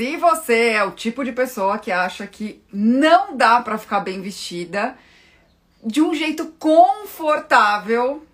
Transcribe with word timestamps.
Se 0.00 0.16
você 0.16 0.70
é 0.70 0.82
o 0.82 0.92
tipo 0.92 1.22
de 1.22 1.30
pessoa 1.30 1.78
que 1.78 1.92
acha 1.92 2.26
que 2.26 2.64
não 2.72 3.36
dá 3.36 3.60
para 3.60 3.76
ficar 3.76 4.00
bem 4.00 4.22
vestida 4.22 4.96
de 5.84 6.00
um 6.00 6.14
jeito 6.14 6.54
confortável, 6.58 8.26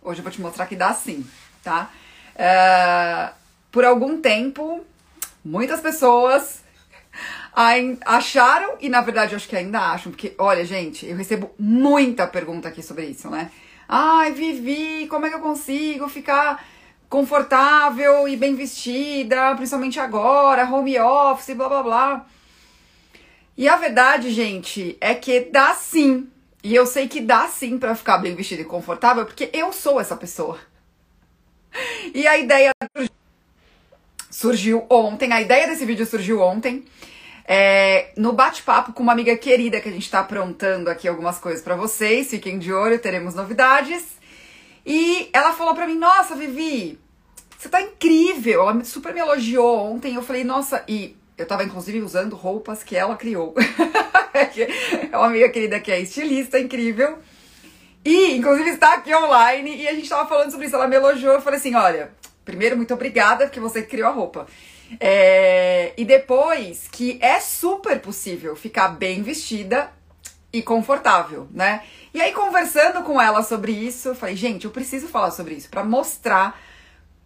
hoje 0.00 0.20
eu 0.20 0.22
vou 0.22 0.32
te 0.32 0.40
mostrar 0.40 0.64
que 0.64 0.74
dá 0.74 0.94
sim, 0.94 1.26
tá? 1.62 1.90
É, 2.34 3.32
por 3.70 3.84
algum 3.84 4.18
tempo, 4.18 4.82
muitas 5.44 5.82
pessoas 5.82 6.64
acharam, 8.06 8.78
e 8.80 8.88
na 8.88 9.02
verdade 9.02 9.34
eu 9.34 9.36
acho 9.36 9.46
que 9.46 9.56
ainda 9.56 9.78
acham, 9.78 10.12
porque 10.12 10.34
olha, 10.38 10.64
gente, 10.64 11.04
eu 11.04 11.18
recebo 11.18 11.50
muita 11.58 12.26
pergunta 12.26 12.66
aqui 12.68 12.82
sobre 12.82 13.04
isso, 13.04 13.28
né? 13.28 13.50
Ai, 13.86 14.32
Vivi, 14.32 15.06
como 15.06 15.26
é 15.26 15.28
que 15.28 15.34
eu 15.34 15.40
consigo 15.40 16.08
ficar 16.08 16.64
confortável 17.10 18.28
e 18.28 18.36
bem 18.36 18.54
vestida, 18.54 19.52
principalmente 19.56 19.98
agora, 19.98 20.64
home 20.64 20.96
office, 21.00 21.56
blá 21.56 21.68
blá 21.68 21.82
blá. 21.82 22.26
E 23.56 23.68
a 23.68 23.74
verdade, 23.76 24.30
gente, 24.30 24.96
é 25.00 25.12
que 25.12 25.40
dá 25.40 25.74
sim. 25.74 26.30
E 26.62 26.72
eu 26.72 26.86
sei 26.86 27.08
que 27.08 27.20
dá 27.20 27.48
sim 27.48 27.78
para 27.78 27.96
ficar 27.96 28.18
bem 28.18 28.36
vestida 28.36 28.62
e 28.62 28.64
confortável, 28.64 29.26
porque 29.26 29.50
eu 29.52 29.72
sou 29.72 30.00
essa 30.00 30.16
pessoa. 30.16 30.58
E 32.12 32.26
a 32.26 32.36
ideia 32.36 32.72
surgiu 34.28 34.84
ontem, 34.90 35.32
a 35.32 35.40
ideia 35.40 35.68
desse 35.68 35.84
vídeo 35.84 36.04
surgiu 36.04 36.40
ontem. 36.40 36.84
É, 37.44 38.12
no 38.16 38.32
bate-papo 38.32 38.92
com 38.92 39.02
uma 39.02 39.12
amiga 39.12 39.36
querida 39.36 39.80
que 39.80 39.88
a 39.88 39.92
gente 39.92 40.04
está 40.04 40.20
aprontando 40.20 40.90
aqui 40.90 41.06
algumas 41.06 41.38
coisas 41.38 41.62
para 41.62 41.76
vocês, 41.76 42.30
fiquem 42.30 42.58
de 42.58 42.72
olho, 42.72 42.98
teremos 42.98 43.34
novidades. 43.34 44.04
E 44.84 45.28
ela 45.32 45.52
falou 45.52 45.74
para 45.74 45.86
mim: 45.86 45.94
Nossa, 45.94 46.34
Vivi, 46.34 46.98
tá 47.70 47.80
incrível. 47.80 48.62
Ela 48.62 48.84
super 48.84 49.14
me 49.14 49.20
elogiou 49.20 49.92
ontem. 49.92 50.14
Eu 50.14 50.22
falei: 50.22 50.44
Nossa, 50.44 50.84
e 50.88 51.16
eu 51.38 51.46
tava 51.46 51.64
inclusive 51.64 52.00
usando 52.00 52.36
roupas 52.36 52.82
que 52.82 52.96
ela 52.96 53.16
criou. 53.16 53.54
é 55.10 55.16
uma 55.16 55.26
amiga 55.26 55.48
querida 55.48 55.80
que 55.80 55.90
é 55.90 56.00
estilista, 56.00 56.58
incrível. 56.58 57.18
E, 58.04 58.36
inclusive, 58.36 58.70
está 58.70 58.94
aqui 58.94 59.14
online 59.14 59.76
e 59.76 59.88
a 59.88 59.94
gente 59.94 60.08
tava 60.08 60.28
falando 60.28 60.50
sobre 60.50 60.66
isso. 60.66 60.76
Ela 60.76 60.88
me 60.88 60.96
elogiou. 60.96 61.34
Eu 61.34 61.42
falei 61.42 61.58
assim: 61.58 61.74
Olha, 61.74 62.10
primeiro, 62.44 62.76
muito 62.76 62.92
obrigada 62.92 63.46
porque 63.46 63.60
você 63.60 63.82
criou 63.82 64.08
a 64.08 64.12
roupa. 64.12 64.46
É, 64.98 65.92
e 65.96 66.04
depois 66.04 66.88
que 66.90 67.18
é 67.20 67.38
super 67.38 68.00
possível 68.00 68.56
ficar 68.56 68.88
bem 68.88 69.22
vestida 69.22 69.90
e 70.52 70.62
confortável, 70.62 71.46
né? 71.52 71.82
E 72.12 72.20
aí, 72.20 72.32
conversando 72.32 73.02
com 73.04 73.20
ela 73.20 73.42
sobre 73.42 73.70
isso, 73.70 74.08
eu 74.08 74.14
falei, 74.16 74.34
gente, 74.34 74.64
eu 74.64 74.70
preciso 74.70 75.06
falar 75.06 75.30
sobre 75.30 75.54
isso 75.54 75.68
para 75.70 75.84
mostrar 75.84 76.60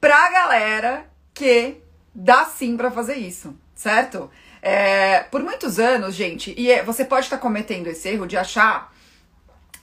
pra 0.05 0.28
galera 0.28 1.06
que 1.33 1.77
dá 2.14 2.44
sim 2.44 2.77
para 2.77 2.91
fazer 2.91 3.14
isso, 3.14 3.58
certo? 3.74 4.30
É, 4.60 5.20
por 5.20 5.42
muitos 5.42 5.78
anos, 5.78 6.14
gente, 6.14 6.55
e 6.58 6.70
é, 6.70 6.83
você 6.83 7.06
pode 7.06 7.24
estar 7.24 7.38
tá 7.38 7.42
cometendo 7.42 7.86
esse 7.86 8.06
erro 8.10 8.27
de 8.27 8.36
achar 8.36 8.92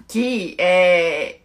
que 0.07 0.55
é, 0.59 1.37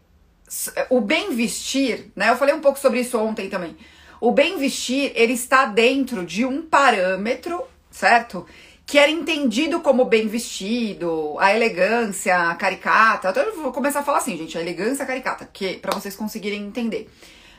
o 0.90 1.00
bem 1.00 1.34
vestir, 1.34 2.12
né? 2.14 2.28
Eu 2.28 2.36
falei 2.36 2.54
um 2.54 2.60
pouco 2.60 2.78
sobre 2.78 3.00
isso 3.00 3.18
ontem 3.18 3.48
também 3.48 3.74
o 4.20 4.30
bem 4.30 4.58
vestir, 4.58 5.10
ele 5.14 5.32
está 5.32 5.64
dentro 5.64 6.24
de 6.24 6.44
um 6.44 6.60
parâmetro, 6.60 7.62
certo? 7.90 8.46
Que 8.84 8.98
era 8.98 9.10
entendido 9.10 9.80
como 9.80 10.04
bem 10.04 10.28
vestido, 10.28 11.36
a 11.38 11.54
elegância 11.54 12.54
caricata. 12.56 13.30
Então 13.30 13.42
eu 13.42 13.56
vou 13.56 13.72
começar 13.72 14.00
a 14.00 14.02
falar 14.02 14.18
assim, 14.18 14.36
gente, 14.36 14.56
a 14.56 14.60
elegância 14.60 15.06
caricata, 15.06 15.48
que 15.50 15.78
para 15.78 15.94
vocês 15.94 16.14
conseguirem 16.14 16.62
entender. 16.62 17.10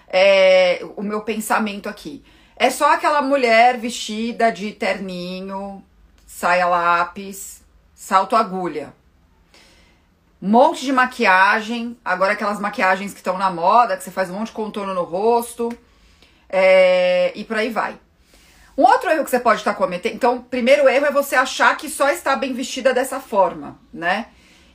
É, 0.08 0.80
o 0.96 1.02
meu 1.02 1.22
pensamento 1.22 1.90
aqui. 1.90 2.24
É 2.56 2.70
só 2.70 2.94
aquela 2.94 3.22
mulher 3.22 3.78
vestida 3.78 4.52
de 4.52 4.72
terninho, 4.72 5.84
saia 6.26 6.68
lápis, 6.68 7.64
salto 7.94 8.36
agulha. 8.36 8.94
Um 10.42 10.50
monte 10.50 10.86
de 10.86 10.92
maquiagem, 10.92 11.98
agora 12.06 12.34
aquelas 12.34 12.60
maquiagens 12.60 13.12
que 13.12 13.20
estão 13.20 13.38
na 13.38 13.50
moda, 13.50 13.98
que 13.98 14.04
você 14.04 14.12
faz 14.12 14.30
um 14.30 14.34
monte 14.34 14.48
de 14.48 14.54
contorno 14.54 14.94
no 14.94 15.04
rosto 15.04 15.70
é, 16.50 17.32
e 17.36 17.44
por 17.44 17.58
aí 17.58 17.70
vai. 17.70 18.00
Um 18.78 18.84
outro 18.84 19.10
erro 19.10 19.24
que 19.24 19.32
você 19.32 19.40
pode 19.40 19.62
estar 19.62 19.74
cometendo. 19.74 20.14
Então, 20.14 20.42
primeiro 20.42 20.88
erro 20.88 21.08
é 21.08 21.12
você 21.12 21.36
achar 21.36 21.76
que 21.76 21.90
só 21.90 22.10
está 22.10 22.36
bem 22.36 22.54
vestida 22.54 22.94
dessa 22.94 23.20
forma, 23.20 23.80
né? 23.92 24.28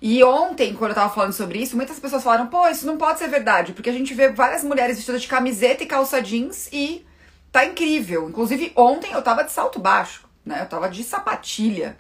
E 0.05 0.25
ontem, 0.25 0.75
quando 0.75 0.91
eu 0.91 0.95
tava 0.97 1.15
falando 1.15 1.33
sobre 1.33 1.61
isso, 1.61 1.77
muitas 1.77 2.01
pessoas 2.01 2.25
falaram: 2.25 2.49
pô, 2.49 2.67
isso 2.67 2.85
não 2.85 2.97
pode 2.97 3.21
ser 3.21 3.29
verdade, 3.29 3.73
porque 3.73 3.89
a 3.89 3.93
gente 3.93 4.13
vê 4.13 4.31
várias 4.31 4.65
mulheres 4.65 4.97
vestidas 4.97 5.23
de 5.23 5.29
camiseta 5.29 5.85
e 5.85 5.87
calça 5.87 6.21
jeans 6.21 6.69
e 6.73 7.07
tá 7.53 7.65
incrível. 7.65 8.29
Inclusive, 8.29 8.73
ontem 8.75 9.13
eu 9.13 9.23
tava 9.23 9.45
de 9.45 9.53
salto 9.53 9.79
baixo, 9.79 10.25
né? 10.45 10.63
Eu 10.63 10.67
tava 10.67 10.91
de 10.91 11.05
sapatilha. 11.05 11.97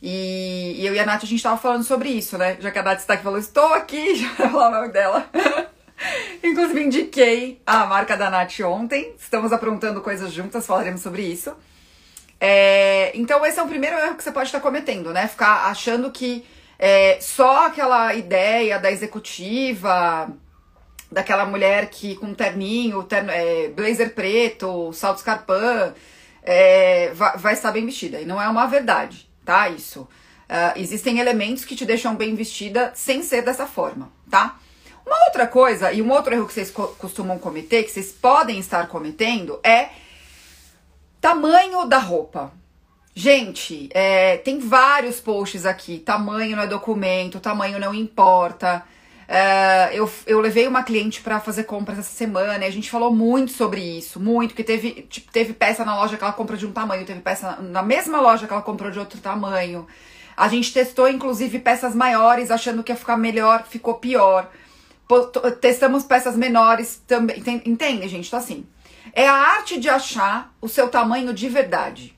E, 0.00 0.76
e 0.78 0.86
eu 0.86 0.94
e 0.94 1.00
a 1.00 1.04
Nath, 1.04 1.24
a 1.24 1.26
gente 1.26 1.42
tava 1.42 1.56
falando 1.56 1.82
sobre 1.82 2.08
isso, 2.10 2.38
né? 2.38 2.56
Já 2.60 2.70
que 2.70 2.78
a 2.78 2.84
Nath 2.84 3.00
está 3.00 3.14
aqui 3.14 3.24
falou: 3.24 3.38
estou 3.40 3.74
aqui, 3.74 4.14
já 4.14 4.28
falar 4.36 4.68
o 4.68 4.70
nome 4.70 4.92
dela. 4.92 5.28
Inclusive, 6.40 6.84
indiquei 6.84 7.60
a 7.66 7.84
marca 7.84 8.16
da 8.16 8.30
Nath 8.30 8.60
ontem. 8.60 9.12
Estamos 9.18 9.52
aprontando 9.52 10.00
coisas 10.00 10.32
juntas, 10.32 10.64
falaremos 10.64 11.00
sobre 11.00 11.22
isso. 11.22 11.52
É, 12.40 13.10
então, 13.12 13.44
esse 13.44 13.58
é 13.58 13.62
o 13.62 13.66
primeiro 13.66 13.96
erro 13.98 14.14
que 14.14 14.22
você 14.22 14.30
pode 14.30 14.46
estar 14.46 14.60
cometendo, 14.60 15.12
né? 15.12 15.26
Ficar 15.26 15.64
achando 15.64 16.12
que 16.12 16.44
é, 16.86 17.18
só 17.18 17.64
aquela 17.64 18.14
ideia 18.14 18.78
da 18.78 18.92
executiva, 18.92 20.30
daquela 21.10 21.46
mulher 21.46 21.88
que 21.88 22.14
com 22.14 22.34
terninho, 22.34 23.02
terno, 23.04 23.30
é, 23.30 23.68
blazer 23.68 24.14
preto, 24.14 24.92
salto 24.92 25.16
escarpã, 25.16 25.94
é, 26.42 27.10
vai, 27.14 27.38
vai, 27.38 27.52
estar 27.54 27.72
bem 27.72 27.86
vestida. 27.86 28.20
E 28.20 28.26
não 28.26 28.38
é 28.40 28.46
uma 28.50 28.66
verdade, 28.66 29.26
tá? 29.46 29.66
Isso. 29.70 30.02
Uh, 30.02 30.76
existem 30.78 31.20
elementos 31.20 31.64
que 31.64 31.74
te 31.74 31.86
deixam 31.86 32.14
bem 32.14 32.34
vestida 32.34 32.92
sem 32.94 33.22
ser 33.22 33.40
dessa 33.40 33.66
forma, 33.66 34.12
tá? 34.30 34.58
Uma 35.06 35.16
outra 35.28 35.46
coisa, 35.46 35.90
e 35.90 36.02
um 36.02 36.10
outro 36.10 36.34
erro 36.34 36.46
que 36.46 36.52
vocês 36.52 36.70
costumam 36.70 37.38
cometer, 37.38 37.84
que 37.84 37.92
vocês 37.92 38.12
podem 38.12 38.58
estar 38.58 38.88
cometendo, 38.88 39.58
é 39.64 39.88
tamanho 41.18 41.86
da 41.86 41.96
roupa. 41.96 42.52
Gente, 43.14 43.88
é, 43.92 44.38
tem 44.38 44.58
vários 44.58 45.20
posts 45.20 45.64
aqui. 45.64 45.98
Tamanho 45.98 46.56
não 46.56 46.64
é 46.64 46.66
documento, 46.66 47.40
tamanho 47.40 47.78
não 47.78 47.94
importa. 47.94 48.84
É, 49.26 49.90
eu, 49.92 50.10
eu 50.26 50.40
levei 50.40 50.66
uma 50.66 50.82
cliente 50.82 51.22
para 51.22 51.40
fazer 51.40 51.64
compras 51.64 51.98
essa 51.98 52.12
semana 52.12 52.64
e 52.64 52.68
a 52.68 52.72
gente 52.72 52.90
falou 52.90 53.14
muito 53.14 53.52
sobre 53.52 53.80
isso, 53.80 54.20
muito, 54.20 54.50
porque 54.50 54.64
teve, 54.64 55.06
tipo, 55.08 55.32
teve 55.32 55.54
peça 55.54 55.82
na 55.84 55.96
loja 55.96 56.18
que 56.18 56.24
ela 56.24 56.32
compra 56.32 56.58
de 56.58 56.66
um 56.66 56.72
tamanho, 56.72 57.06
teve 57.06 57.20
peça 57.20 57.56
na 57.62 57.82
mesma 57.82 58.20
loja 58.20 58.46
que 58.46 58.52
ela 58.52 58.60
comprou 58.60 58.90
de 58.90 58.98
outro 58.98 59.20
tamanho. 59.20 59.86
A 60.36 60.48
gente 60.48 60.72
testou, 60.72 61.08
inclusive, 61.08 61.58
peças 61.60 61.94
maiores, 61.94 62.50
achando 62.50 62.82
que 62.82 62.92
ia 62.92 62.96
ficar 62.96 63.16
melhor, 63.16 63.64
ficou 63.66 63.94
pior 63.94 64.50
testamos 65.60 66.04
peças 66.04 66.36
menores 66.36 67.02
também. 67.06 67.42
Entende, 67.64 68.08
gente? 68.08 68.26
Então, 68.26 68.38
assim, 68.38 68.66
é 69.12 69.26
a 69.26 69.34
arte 69.34 69.78
de 69.78 69.88
achar 69.88 70.54
o 70.60 70.68
seu 70.68 70.88
tamanho 70.88 71.32
de 71.32 71.48
verdade. 71.48 72.13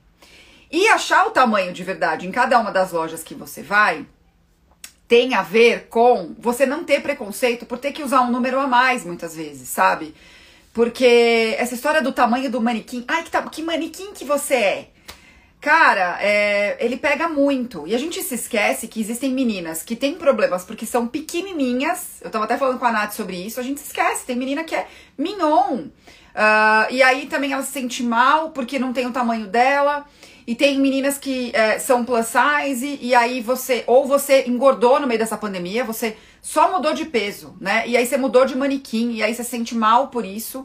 E 0.77 0.89
achar 0.89 1.27
o 1.27 1.31
tamanho 1.31 1.73
de 1.73 1.83
verdade 1.83 2.27
em 2.27 2.31
cada 2.31 2.59
uma 2.59 2.71
das 2.71 2.93
lojas 2.93 3.23
que 3.25 3.35
você 3.35 3.63
vai 3.63 4.05
tem 5.09 5.33
a 5.33 5.41
ver 5.41 5.87
com 5.89 6.35
você 6.39 6.67
não 6.67 6.85
ter 6.85 7.01
preconceito 7.01 7.65
por 7.65 7.79
ter 7.79 7.93
que 7.93 8.03
usar 8.03 8.21
um 8.21 8.31
número 8.31 8.61
a 8.61 8.67
mais 8.67 9.03
muitas 9.03 9.35
vezes, 9.35 9.71
sabe? 9.71 10.15
Porque 10.75 11.57
essa 11.57 11.75
história 11.75 12.03
do 12.03 12.13
tamanho 12.13 12.51
do 12.51 12.61
manequim, 12.61 13.07
ai 13.09 13.23
que, 13.23 13.31
que 13.51 13.63
manequim 13.63 14.13
que 14.13 14.27
você 14.27 14.55
é? 14.55 14.89
Cara, 15.63 16.19
é, 16.21 16.77
ele 16.79 16.99
pega 16.99 17.27
muito. 17.27 17.87
E 17.87 17.95
a 17.95 17.99
gente 17.99 18.23
se 18.23 18.35
esquece 18.35 18.87
que 18.87 19.01
existem 19.01 19.33
meninas 19.33 19.83
que 19.83 19.97
têm 19.97 20.17
problemas 20.17 20.63
porque 20.63 20.85
são 20.85 21.09
pequenininhas. 21.09 22.21
Eu 22.21 22.29
tava 22.29 22.45
até 22.45 22.59
falando 22.59 22.79
com 22.79 22.85
a 22.85 22.93
Nath 22.93 23.13
sobre 23.13 23.37
isso. 23.37 23.59
A 23.59 23.63
gente 23.63 23.81
se 23.81 23.87
esquece. 23.87 24.27
Tem 24.27 24.37
menina 24.37 24.63
que 24.63 24.75
é 24.75 24.87
mignon. 25.17 25.87
Uh, 26.37 26.91
e 26.91 27.03
aí 27.03 27.25
também 27.25 27.55
ela 27.55 27.63
se 27.63 27.73
sente 27.73 28.03
mal 28.03 28.51
porque 28.51 28.79
não 28.79 28.93
tem 28.93 29.07
o 29.07 29.11
tamanho 29.11 29.47
dela. 29.47 30.05
E 30.47 30.55
tem 30.55 30.79
meninas 30.79 31.19
que 31.19 31.51
é, 31.55 31.79
são 31.79 32.05
plus 32.05 32.27
size. 32.27 32.99
E 33.03 33.15
aí 33.15 33.41
você, 33.41 33.83
ou 33.87 34.07
você 34.07 34.45
engordou 34.47 35.01
no 35.01 35.07
meio 35.07 35.19
dessa 35.19 35.37
pandemia, 35.37 35.85
você 35.85 36.17
só 36.41 36.71
mudou 36.71 36.95
de 36.95 37.05
peso, 37.07 37.57
né? 37.61 37.87
E 37.89 37.97
aí 37.97 38.07
você 38.07 38.17
mudou 38.17 38.47
de 38.47 38.57
manequim. 38.57 39.15
E 39.15 39.23
aí 39.23 39.35
você 39.35 39.43
se 39.43 39.51
sente 39.51 39.75
mal 39.75 40.09
por 40.09 40.25
isso. 40.25 40.63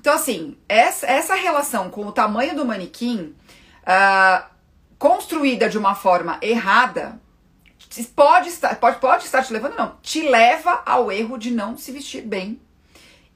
Então, 0.00 0.14
assim, 0.14 0.56
essa, 0.68 1.06
essa 1.06 1.34
relação 1.34 1.90
com 1.90 2.06
o 2.06 2.12
tamanho 2.12 2.54
do 2.54 2.64
manequim 2.64 3.34
uh, 3.82 4.44
construída 4.98 5.68
de 5.68 5.76
uma 5.76 5.96
forma 5.96 6.38
errada, 6.40 7.20
pode 8.14 8.48
estar, 8.48 8.76
pode, 8.76 8.98
pode 8.98 9.24
estar 9.24 9.42
te 9.42 9.52
levando, 9.52 9.76
não, 9.76 9.96
te 10.02 10.22
leva 10.22 10.82
ao 10.86 11.10
erro 11.10 11.36
de 11.36 11.50
não 11.50 11.76
se 11.76 11.90
vestir 11.90 12.22
bem 12.22 12.60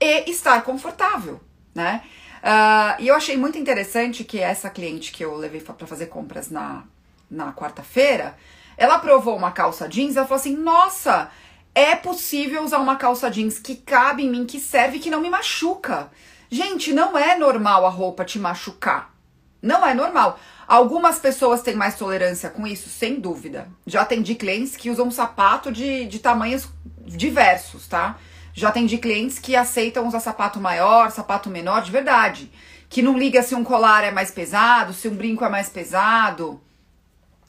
e 0.00 0.30
estar 0.30 0.62
confortável, 0.62 1.40
né? 1.74 2.02
Uh, 2.42 3.00
e 3.00 3.08
eu 3.08 3.14
achei 3.14 3.36
muito 3.36 3.58
interessante 3.58 4.24
que 4.24 4.38
essa 4.38 4.70
cliente 4.70 5.12
que 5.12 5.24
eu 5.24 5.36
levei 5.36 5.60
para 5.60 5.86
fazer 5.86 6.06
compras 6.06 6.50
na, 6.50 6.84
na 7.30 7.52
quarta-feira, 7.52 8.36
ela 8.76 8.98
provou 8.98 9.36
uma 9.36 9.52
calça 9.52 9.88
jeans, 9.88 10.16
ela 10.16 10.26
falou 10.26 10.40
assim: 10.40 10.56
Nossa, 10.56 11.30
é 11.74 11.94
possível 11.94 12.62
usar 12.62 12.78
uma 12.78 12.96
calça 12.96 13.30
jeans 13.30 13.58
que 13.58 13.76
cabe 13.76 14.24
em 14.24 14.30
mim, 14.30 14.46
que 14.46 14.58
serve, 14.58 14.98
que 14.98 15.10
não 15.10 15.20
me 15.20 15.28
machuca. 15.28 16.10
Gente, 16.50 16.92
não 16.92 17.16
é 17.16 17.38
normal 17.38 17.86
a 17.86 17.88
roupa 17.88 18.24
te 18.24 18.36
machucar 18.36 19.14
Não 19.62 19.86
é 19.86 19.94
normal. 19.94 20.38
Algumas 20.66 21.18
pessoas 21.18 21.62
têm 21.62 21.74
mais 21.74 21.96
tolerância 21.96 22.50
com 22.50 22.66
isso, 22.66 22.88
sem 22.88 23.20
dúvida. 23.20 23.68
Já 23.86 24.02
atendi 24.02 24.34
clientes 24.34 24.76
que 24.76 24.90
usam 24.90 25.10
sapato 25.10 25.70
de, 25.70 26.06
de 26.06 26.18
tamanhos 26.18 26.68
diversos, 27.06 27.86
tá? 27.86 28.18
Já 28.60 28.68
atendi 28.68 28.98
clientes 28.98 29.38
que 29.38 29.56
aceitam 29.56 30.06
usar 30.06 30.20
sapato 30.20 30.60
maior, 30.60 31.10
sapato 31.10 31.48
menor, 31.48 31.80
de 31.80 31.90
verdade. 31.90 32.52
Que 32.90 33.00
não 33.00 33.16
liga 33.16 33.42
se 33.42 33.54
um 33.54 33.64
colar 33.64 34.04
é 34.04 34.10
mais 34.10 34.30
pesado, 34.30 34.92
se 34.92 35.08
um 35.08 35.14
brinco 35.14 35.42
é 35.42 35.48
mais 35.48 35.70
pesado. 35.70 36.60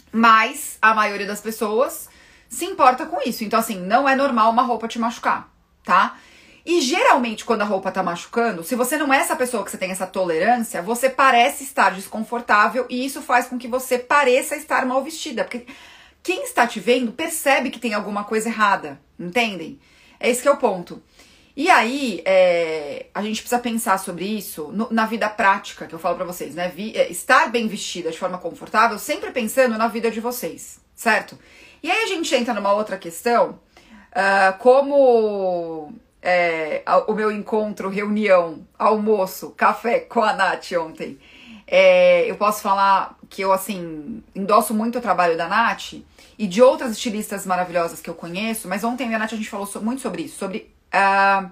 Mas 0.10 0.78
a 0.81 0.94
maioria 0.94 1.28
das 1.28 1.42
pessoas 1.42 2.08
se 2.48 2.63
importa 2.63 3.06
com 3.06 3.19
isso. 3.28 3.44
Então, 3.44 3.60
assim, 3.60 3.78
não 3.78 4.08
é 4.08 4.16
normal 4.16 4.52
uma 4.52 4.62
roupa 4.62 4.88
te 4.88 4.98
machucar, 5.00 5.52
tá? 5.84 6.16
E 6.66 6.80
geralmente, 6.80 7.44
quando 7.44 7.63
a 7.63 7.66
roupa 7.66 7.92
tá 7.92 8.02
machucando, 8.02 8.63
se 8.63 8.74
você 8.74 8.96
não 8.96 9.13
é 9.13 9.18
essa 9.18 9.36
pessoa 9.36 9.66
que 9.66 9.72
você 9.72 9.78
tem 9.78 9.92
essa 9.92 10.08
tolerância, 10.08 10.81
você 10.81 11.10
parece 11.10 11.66
estar 11.66 11.92
desconfortável 11.92 12.86
e 12.90 13.06
isso 13.06 13.22
faz 13.22 13.48
com 13.48 13.58
que 13.58 13.68
você 13.68 14.00
pareça 14.00 14.56
estar 14.56 14.86
mal 14.86 15.04
vestida. 15.04 15.44
Porque 15.44 15.66
quem 16.24 16.46
está 16.46 16.66
te 16.66 16.80
vendo 16.80 17.12
percebe 17.12 17.69
que 17.69 17.80
tem 17.81 17.94
alguma 17.94 18.24
coisa 18.24 18.48
errada, 18.48 18.98
entendem? 19.19 19.78
É 20.21 20.29
esse 20.29 20.41
que 20.41 20.47
é 20.47 20.51
o 20.51 20.57
ponto. 20.57 21.01
E 21.57 21.69
aí, 21.69 22.21
é, 22.23 23.07
a 23.13 23.21
gente 23.21 23.41
precisa 23.41 23.59
pensar 23.59 23.97
sobre 23.97 24.23
isso 24.23 24.69
no, 24.71 24.88
na 24.91 25.06
vida 25.06 25.27
prática, 25.27 25.85
que 25.88 25.94
eu 25.94 26.00
falo 26.00 26.15
para 26.15 26.25
vocês, 26.25 26.56
né? 26.56 26.69
Vi, 26.69 26.95
é, 26.95 27.12
estar 27.12 27.50
bem 27.51 27.68
vestida 27.68 28.12
de 28.12 28.18
forma 28.18 28.38
confortável, 28.38 28.97
sempre 29.00 29.31
pensando 29.31 29.77
na 29.77 29.88
vida 29.88 30.09
de 30.09 30.21
vocês, 30.21 30.79
certo? 30.95 31.38
E 31.83 31.89
aí 31.89 32.03
a 32.03 32.07
gente 32.07 32.33
entra 32.33 32.53
numa 32.53 32.71
outra 32.71 32.97
questão, 32.97 33.59
uh, 34.12 34.57
como 34.59 35.91
é, 36.21 36.83
o 37.07 37.13
meu 37.13 37.31
encontro, 37.31 37.89
reunião, 37.89 38.65
almoço, 38.77 39.50
café 39.51 40.01
com 40.01 40.21
a 40.21 40.33
Nath 40.33 40.71
ontem. 40.79 41.19
É, 41.67 42.29
eu 42.29 42.35
posso 42.35 42.62
falar 42.62 43.17
que 43.29 43.41
eu, 43.41 43.51
assim, 43.51 44.24
endosso 44.35 44.74
muito 44.74 45.00
o 45.00 45.01
trabalho 45.01 45.35
da 45.35 45.47
Nath 45.47 45.95
e 46.38 46.48
de 46.48 46.62
outras 46.62 46.92
estilistas 46.92 47.45
maravilhosas 47.45 48.01
que 48.01 48.10
eu 48.10 48.16
conheço, 48.16 48.68
mas 48.68 48.83
ontem 48.83 49.13
a 49.13 49.19
Nath 49.19 49.33
a 49.33 49.36
gente 49.36 49.50
falou 49.50 49.69
muito 49.81 50.01
sobre 50.01 50.24
isso, 50.24 50.38
sobre 50.38 50.74
uh, 50.94 51.50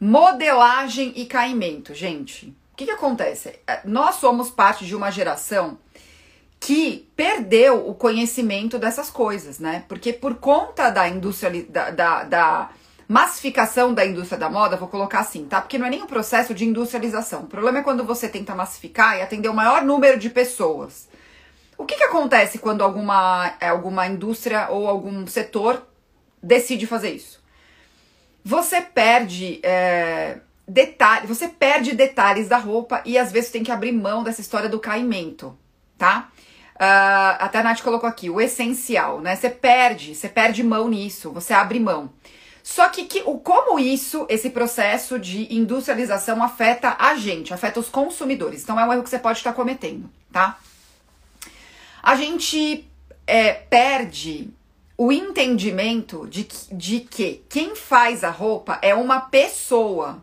modelagem 0.00 1.12
e 1.16 1.26
caimento, 1.26 1.94
gente. 1.94 2.46
O 2.72 2.76
que, 2.76 2.86
que 2.86 2.90
acontece? 2.90 3.58
É, 3.66 3.80
nós 3.84 4.16
somos 4.16 4.50
parte 4.50 4.86
de 4.86 4.94
uma 4.96 5.10
geração 5.10 5.78
que 6.58 7.08
perdeu 7.16 7.88
o 7.88 7.94
conhecimento 7.94 8.78
dessas 8.78 9.10
coisas, 9.10 9.58
né? 9.58 9.84
Porque 9.88 10.12
por 10.12 10.34
conta 10.34 10.90
da 10.90 11.08
indústria 11.08 11.64
da, 11.64 11.90
da, 11.90 12.24
da, 12.24 12.70
massificação 13.08 13.92
da 13.92 14.06
indústria 14.06 14.38
da 14.38 14.48
moda, 14.48 14.76
vou 14.76 14.86
colocar 14.86 15.18
assim, 15.18 15.44
tá? 15.44 15.60
Porque 15.60 15.76
não 15.76 15.86
é 15.86 15.90
nem 15.90 16.02
um 16.02 16.06
processo 16.06 16.54
de 16.54 16.64
industrialização. 16.64 17.40
O 17.40 17.46
problema 17.48 17.80
é 17.80 17.82
quando 17.82 18.04
você 18.04 18.28
tenta 18.28 18.54
massificar 18.54 19.18
e 19.18 19.22
atender 19.22 19.48
o 19.48 19.54
maior 19.54 19.82
número 19.82 20.16
de 20.16 20.30
pessoas. 20.30 21.08
O 21.80 21.86
que, 21.86 21.96
que 21.96 22.04
acontece 22.04 22.58
quando 22.58 22.84
alguma, 22.84 23.54
é, 23.58 23.68
alguma 23.68 24.06
indústria 24.06 24.68
ou 24.68 24.86
algum 24.86 25.26
setor 25.26 25.82
decide 26.42 26.86
fazer 26.86 27.14
isso? 27.14 27.42
Você 28.44 28.82
perde 28.82 29.60
é, 29.62 30.40
detalhes, 30.68 31.26
você 31.26 31.48
perde 31.48 31.94
detalhes 31.94 32.48
da 32.48 32.58
roupa 32.58 33.00
e 33.06 33.16
às 33.16 33.32
vezes 33.32 33.50
tem 33.50 33.62
que 33.62 33.72
abrir 33.72 33.92
mão 33.92 34.22
dessa 34.22 34.42
história 34.42 34.68
do 34.68 34.78
caimento, 34.78 35.58
tá? 35.96 36.28
Uh, 36.74 37.36
até 37.38 37.60
a 37.60 37.62
Nath 37.62 37.80
colocou 37.80 38.08
aqui, 38.10 38.28
o 38.28 38.42
essencial, 38.42 39.18
né? 39.22 39.34
Você 39.34 39.48
perde, 39.48 40.14
você 40.14 40.28
perde 40.28 40.62
mão 40.62 40.86
nisso, 40.86 41.32
você 41.32 41.54
abre 41.54 41.80
mão. 41.80 42.10
Só 42.62 42.90
que, 42.90 43.04
que 43.04 43.22
o, 43.24 43.38
como 43.38 43.78
isso, 43.80 44.26
esse 44.28 44.50
processo 44.50 45.18
de 45.18 45.50
industrialização 45.54 46.42
afeta 46.42 46.94
a 46.98 47.14
gente, 47.14 47.54
afeta 47.54 47.80
os 47.80 47.88
consumidores. 47.88 48.62
Então 48.62 48.78
é 48.78 48.84
um 48.84 48.92
erro 48.92 49.02
que 49.02 49.08
você 49.08 49.18
pode 49.18 49.38
estar 49.38 49.54
cometendo, 49.54 50.10
tá? 50.30 50.58
A 52.02 52.14
gente 52.16 52.88
é, 53.26 53.52
perde 53.52 54.50
o 54.96 55.10
entendimento 55.10 56.26
de, 56.26 56.46
de 56.72 57.00
que 57.00 57.42
quem 57.48 57.74
faz 57.74 58.22
a 58.22 58.30
roupa 58.30 58.78
é 58.82 58.94
uma 58.94 59.20
pessoa. 59.20 60.22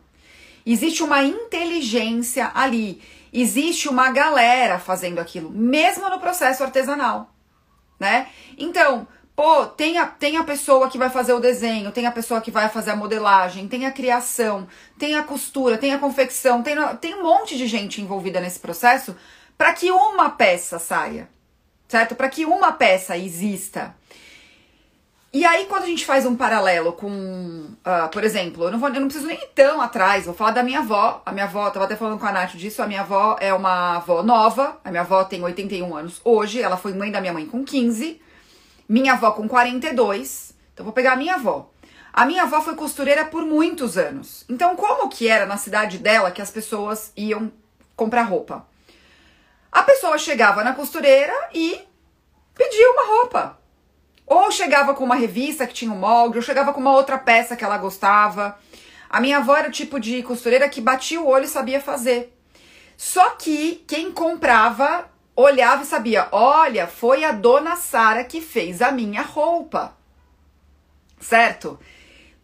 Existe 0.65 1.01
uma 1.01 1.23
inteligência 1.23 2.51
ali 2.53 3.01
existe 3.31 3.89
uma 3.89 4.11
galera 4.11 4.79
fazendo 4.79 5.19
aquilo, 5.19 5.49
mesmo 5.49 6.09
no 6.09 6.19
processo 6.19 6.63
artesanal, 6.63 7.29
né? 7.99 8.27
Então, 8.57 9.07
pô, 9.35 9.65
tem 9.65 9.97
a, 9.97 10.07
tem 10.07 10.37
a 10.37 10.43
pessoa 10.43 10.89
que 10.89 10.97
vai 10.97 11.09
fazer 11.09 11.33
o 11.33 11.39
desenho, 11.39 11.91
tem 11.91 12.05
a 12.05 12.11
pessoa 12.11 12.41
que 12.41 12.51
vai 12.51 12.69
fazer 12.69 12.91
a 12.91 12.95
modelagem, 12.95 13.67
tem 13.67 13.85
a 13.85 13.91
criação, 13.91 14.67
tem 14.97 15.15
a 15.15 15.23
costura, 15.23 15.77
tem 15.77 15.93
a 15.93 15.99
confecção, 15.99 16.63
tem, 16.63 16.75
tem 16.99 17.15
um 17.15 17.23
monte 17.23 17.57
de 17.57 17.67
gente 17.67 18.01
envolvida 18.01 18.39
nesse 18.39 18.59
processo 18.59 19.15
para 19.57 19.73
que 19.73 19.91
uma 19.91 20.29
peça 20.29 20.79
saia, 20.79 21.29
certo? 21.87 22.15
Para 22.15 22.29
que 22.29 22.45
uma 22.45 22.71
peça 22.71 23.17
exista. 23.17 23.95
E 25.33 25.45
aí, 25.45 25.65
quando 25.65 25.83
a 25.83 25.87
gente 25.87 26.05
faz 26.05 26.25
um 26.25 26.35
paralelo 26.35 26.93
com, 26.93 27.09
uh, 27.09 28.09
por 28.11 28.23
exemplo, 28.23 28.63
eu 28.63 28.71
não, 28.71 28.79
vou, 28.79 28.89
eu 28.89 28.99
não 28.99 29.07
preciso 29.07 29.27
nem 29.27 29.37
ir 29.37 29.49
tão 29.53 29.81
atrás, 29.81 30.25
vou 30.25 30.33
falar 30.33 30.51
da 30.51 30.63
minha 30.63 30.79
avó. 30.79 31.21
A 31.25 31.31
minha 31.31 31.45
avó, 31.45 31.69
tava 31.69 31.85
até 31.85 31.95
falando 31.95 32.19
com 32.19 32.25
a 32.25 32.31
Nath 32.31 32.55
disso, 32.55 32.81
a 32.81 32.87
minha 32.87 33.01
avó 33.01 33.35
é 33.39 33.53
uma 33.53 33.97
avó 33.97 34.23
nova, 34.23 34.79
a 34.83 34.89
minha 34.89 35.01
avó 35.01 35.23
tem 35.25 35.43
81 35.43 35.95
anos 35.95 36.21
hoje, 36.23 36.61
ela 36.61 36.77
foi 36.77 36.93
mãe 36.93 37.11
da 37.11 37.19
minha 37.19 37.33
mãe 37.33 37.45
com 37.45 37.63
15, 37.63 38.21
minha 38.87 39.13
avó 39.13 39.31
com 39.31 39.47
42, 39.47 40.55
então 40.73 40.83
vou 40.85 40.93
pegar 40.93 41.13
a 41.13 41.17
minha 41.17 41.35
avó. 41.35 41.69
A 42.13 42.25
minha 42.25 42.43
avó 42.43 42.61
foi 42.61 42.73
costureira 42.73 43.25
por 43.25 43.45
muitos 43.45 43.95
anos. 43.95 44.43
Então, 44.49 44.75
como 44.75 45.07
que 45.07 45.27
era 45.27 45.45
na 45.45 45.57
cidade 45.57 45.99
dela 45.99 46.31
que 46.31 46.41
as 46.41 46.49
pessoas 46.49 47.11
iam 47.15 47.51
comprar 47.95 48.23
roupa? 48.23 48.65
A 49.71 49.83
pessoa 49.83 50.17
chegava 50.17 50.63
na 50.63 50.73
costureira 50.73 51.33
e 51.53 51.81
pedia 52.53 52.91
uma 52.91 53.05
roupa. 53.05 53.59
Ou 54.25 54.51
chegava 54.51 54.93
com 54.93 55.03
uma 55.03 55.15
revista 55.15 55.65
que 55.65 55.73
tinha 55.73 55.91
um 55.91 55.97
molde, 55.97 56.37
ou 56.37 56.43
chegava 56.43 56.73
com 56.73 56.81
uma 56.81 56.93
outra 56.93 57.17
peça 57.17 57.55
que 57.55 57.63
ela 57.63 57.77
gostava. 57.77 58.57
A 59.09 59.21
minha 59.21 59.37
avó 59.37 59.55
era 59.55 59.69
o 59.69 59.71
tipo 59.71 59.99
de 59.99 60.21
costureira 60.23 60.67
que 60.67 60.81
batia 60.81 61.21
o 61.21 61.27
olho 61.27 61.45
e 61.45 61.49
sabia 61.49 61.79
fazer. 61.79 62.33
Só 62.97 63.31
que 63.31 63.85
quem 63.87 64.11
comprava 64.11 65.09
olhava 65.35 65.83
e 65.83 65.85
sabia: 65.85 66.27
olha, 66.31 66.87
foi 66.87 67.23
a 67.23 67.31
dona 67.31 67.75
Sara 67.75 68.23
que 68.23 68.41
fez 68.41 68.81
a 68.81 68.91
minha 68.91 69.21
roupa. 69.21 69.95
Certo? 71.19 71.79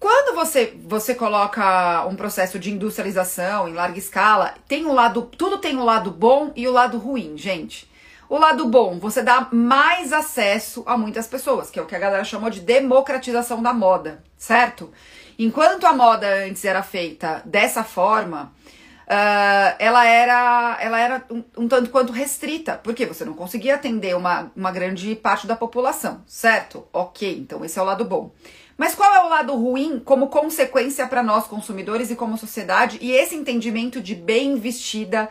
Quando 0.04 0.36
você 0.36 0.74
você 0.84 1.16
coloca 1.16 2.06
um 2.08 2.16
processo 2.18 2.60
de 2.60 2.70
industrialização 2.70 3.70
em 3.70 3.74
larga 3.74 3.98
escala, 3.98 4.54
tem 4.68 4.86
um 4.86 4.92
lado, 4.92 5.22
tudo 5.22 5.60
tem 5.60 5.78
um 5.78 5.86
lado 5.86 6.12
bom 6.12 6.52
e 6.58 6.68
o 6.68 6.72
um 6.72 6.74
lado 6.74 6.98
ruim, 6.98 7.38
gente. 7.38 7.89
O 8.27 8.38
lado 8.38 8.68
bom, 8.68 9.00
você 9.00 9.22
dá 9.22 9.48
mais 9.50 10.12
acesso 10.12 10.84
a 10.86 10.98
muitas 10.98 11.25
pessoas, 11.25 11.70
que 11.70 11.80
é 11.80 11.82
o 11.82 11.86
que 11.86 11.96
a 11.96 12.00
galera 12.00 12.25
chamou 12.25 12.50
de 12.50 12.60
democratização 12.60 13.63
da 13.63 13.72
moda, 13.72 14.22
certo? 14.38 14.92
Enquanto 15.39 15.86
a 15.86 15.94
moda 15.94 16.27
antes 16.46 16.66
era 16.66 16.84
feita 16.84 17.42
dessa 17.46 17.82
forma, 17.82 18.51
uh, 19.08 19.75
ela 19.80 20.06
era, 20.06 20.77
ela 20.82 21.00
era 21.00 21.25
um, 21.32 21.44
um, 21.60 21.68
tanto 21.70 21.89
quanto 21.89 22.12
restrita, 22.12 22.77
porque 22.84 23.06
você 23.06 23.24
não 23.24 23.36
conseguia 23.36 23.75
atender 23.75 24.18
uma, 24.18 24.51
uma 24.54 24.72
grande 24.74 25.16
parte 25.16 25.48
da 25.48 25.56
população, 25.56 26.22
certo? 26.27 26.86
Ok, 26.92 27.38
então 27.39 27.63
esse 27.63 27.80
é 27.80 27.82
o 27.82 27.86
lado 27.86 28.04
bom. 28.04 28.34
Mas 28.77 28.96
qual 28.96 29.13
é 29.13 29.24
o 29.24 29.30
lado 29.30 29.56
ruim 29.56 30.00
como 30.00 30.27
consequência 30.27 31.08
para 31.08 31.24
nós 31.24 31.46
consumidores 31.46 32.10
e 32.10 32.15
como 32.15 32.38
sociedade 32.38 32.98
e 33.01 33.12
esse 33.12 33.36
entendimento 33.36 34.01
de 34.01 34.15
bem 34.15 34.56
vestida 34.56 35.30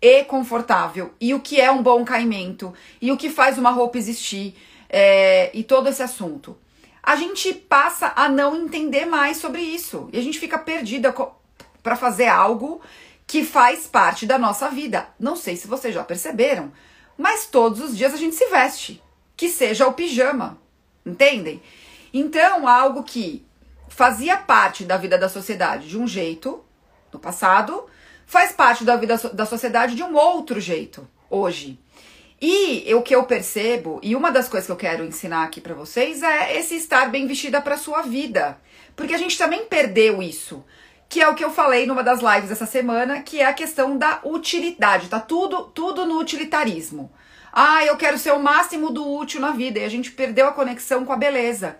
e 0.00 0.22
confortável, 0.24 1.14
e 1.18 1.32
o 1.32 1.40
que 1.40 1.60
é 1.60 1.70
um 1.70 1.82
bom 1.82 2.04
caimento, 2.04 2.74
e 3.00 3.10
o 3.10 3.16
que 3.16 3.30
faz 3.30 3.56
uma 3.56 3.70
roupa 3.70 3.96
existir, 3.96 4.54
é, 4.90 5.50
e 5.54 5.64
todo 5.64 5.88
esse 5.88 6.02
assunto. 6.02 6.56
A 7.02 7.16
gente 7.16 7.54
passa 7.54 8.12
a 8.14 8.28
não 8.28 8.54
entender 8.54 9.06
mais 9.06 9.38
sobre 9.38 9.62
isso, 9.62 10.08
e 10.12 10.18
a 10.18 10.22
gente 10.22 10.38
fica 10.38 10.58
perdida 10.58 11.14
para 11.82 11.96
fazer 11.96 12.26
algo 12.26 12.82
que 13.26 13.44
faz 13.44 13.86
parte 13.86 14.26
da 14.26 14.38
nossa 14.38 14.68
vida. 14.68 15.08
Não 15.18 15.36
sei 15.36 15.56
se 15.56 15.66
vocês 15.66 15.94
já 15.94 16.04
perceberam, 16.04 16.70
mas 17.16 17.46
todos 17.46 17.80
os 17.80 17.96
dias 17.96 18.12
a 18.12 18.18
gente 18.18 18.34
se 18.34 18.46
veste, 18.48 19.02
que 19.34 19.48
seja 19.48 19.86
o 19.86 19.92
pijama, 19.94 20.58
entendem? 21.04 21.62
Então, 22.16 22.68
algo 22.68 23.02
que 23.02 23.44
fazia 23.88 24.36
parte 24.36 24.84
da 24.84 24.96
vida 24.96 25.18
da 25.18 25.28
sociedade 25.28 25.88
de 25.88 25.98
um 25.98 26.06
jeito 26.06 26.64
no 27.12 27.18
passado, 27.18 27.86
faz 28.24 28.52
parte 28.52 28.84
da 28.84 28.94
vida 28.94 29.16
da 29.32 29.44
sociedade 29.44 29.96
de 29.96 30.02
um 30.04 30.14
outro 30.14 30.60
jeito 30.60 31.08
hoje. 31.28 31.76
E 32.40 32.94
o 32.94 33.02
que 33.02 33.16
eu 33.16 33.24
percebo, 33.24 33.98
e 34.00 34.14
uma 34.14 34.30
das 34.30 34.48
coisas 34.48 34.66
que 34.66 34.72
eu 34.72 34.76
quero 34.76 35.04
ensinar 35.04 35.42
aqui 35.42 35.60
para 35.60 35.74
vocês 35.74 36.22
é 36.22 36.56
esse 36.56 36.76
estar 36.76 37.10
bem 37.10 37.26
vestida 37.26 37.60
para 37.60 37.76
sua 37.76 38.02
vida. 38.02 38.58
Porque 38.94 39.14
a 39.14 39.18
gente 39.18 39.36
também 39.36 39.64
perdeu 39.64 40.22
isso, 40.22 40.64
que 41.08 41.20
é 41.20 41.28
o 41.28 41.34
que 41.34 41.44
eu 41.44 41.50
falei 41.50 41.84
numa 41.84 42.04
das 42.04 42.20
lives 42.20 42.52
essa 42.52 42.66
semana, 42.66 43.22
que 43.22 43.40
é 43.40 43.46
a 43.46 43.52
questão 43.52 43.98
da 43.98 44.20
utilidade, 44.24 45.08
tá 45.08 45.18
tudo 45.18 45.64
tudo 45.74 46.06
no 46.06 46.20
utilitarismo. 46.20 47.10
Ah, 47.52 47.84
eu 47.84 47.96
quero 47.96 48.18
ser 48.18 48.32
o 48.32 48.42
máximo 48.42 48.90
do 48.90 49.04
útil 49.16 49.40
na 49.40 49.50
vida, 49.50 49.80
e 49.80 49.84
a 49.84 49.88
gente 49.88 50.12
perdeu 50.12 50.46
a 50.46 50.52
conexão 50.52 51.04
com 51.04 51.12
a 51.12 51.16
beleza. 51.16 51.76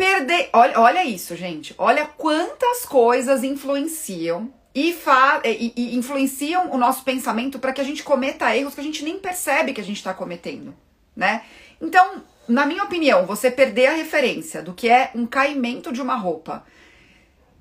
Perder, 0.00 0.48
olha, 0.54 0.80
olha 0.80 1.04
isso, 1.04 1.36
gente. 1.36 1.74
Olha 1.76 2.06
quantas 2.06 2.86
coisas 2.86 3.44
influenciam 3.44 4.50
e, 4.74 4.96
e, 5.44 5.72
e 5.76 5.94
influenciam 5.94 6.72
o 6.72 6.78
nosso 6.78 7.04
pensamento 7.04 7.58
para 7.58 7.70
que 7.70 7.82
a 7.82 7.84
gente 7.84 8.02
cometa 8.02 8.56
erros 8.56 8.74
que 8.74 8.80
a 8.80 8.82
gente 8.82 9.04
nem 9.04 9.18
percebe 9.18 9.74
que 9.74 9.80
a 9.80 9.84
gente 9.84 9.98
está 9.98 10.14
cometendo, 10.14 10.74
né? 11.14 11.42
Então, 11.78 12.22
na 12.48 12.64
minha 12.64 12.82
opinião, 12.82 13.26
você 13.26 13.50
perder 13.50 13.88
a 13.88 13.92
referência 13.92 14.62
do 14.62 14.72
que 14.72 14.88
é 14.88 15.10
um 15.14 15.26
caimento 15.26 15.92
de 15.92 16.00
uma 16.00 16.16
roupa, 16.16 16.64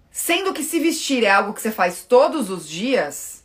sendo 0.10 0.54
que 0.54 0.64
se 0.64 0.80
vestir 0.80 1.26
é 1.26 1.32
algo 1.32 1.52
que 1.52 1.62
você 1.62 1.74
faz 1.74 2.06
todos 2.06 2.50
os 2.50 2.70
dias, 2.70 3.44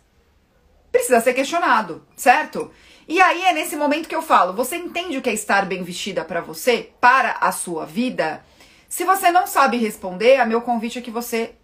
precisa 0.92 1.20
ser 1.20 1.34
questionado, 1.34 2.06
certo? 2.14 2.70
E 3.08 3.20
aí 3.20 3.42
é 3.42 3.52
nesse 3.52 3.74
momento 3.74 4.08
que 4.08 4.14
eu 4.14 4.22
falo, 4.22 4.52
você 4.52 4.76
entende 4.76 5.18
o 5.18 5.22
que 5.22 5.30
é 5.30 5.34
estar 5.34 5.66
bem 5.66 5.82
vestida 5.82 6.24
para 6.24 6.40
você, 6.40 6.90
para 7.00 7.32
a 7.40 7.50
sua 7.50 7.84
vida? 7.84 8.40
Se 8.88 9.04
você 9.04 9.30
não 9.30 9.46
sabe 9.46 9.76
responder, 9.76 10.38
a 10.38 10.46
meu 10.46 10.62
convite 10.62 10.98
é 10.98 11.02
que 11.02 11.10
você 11.10 11.54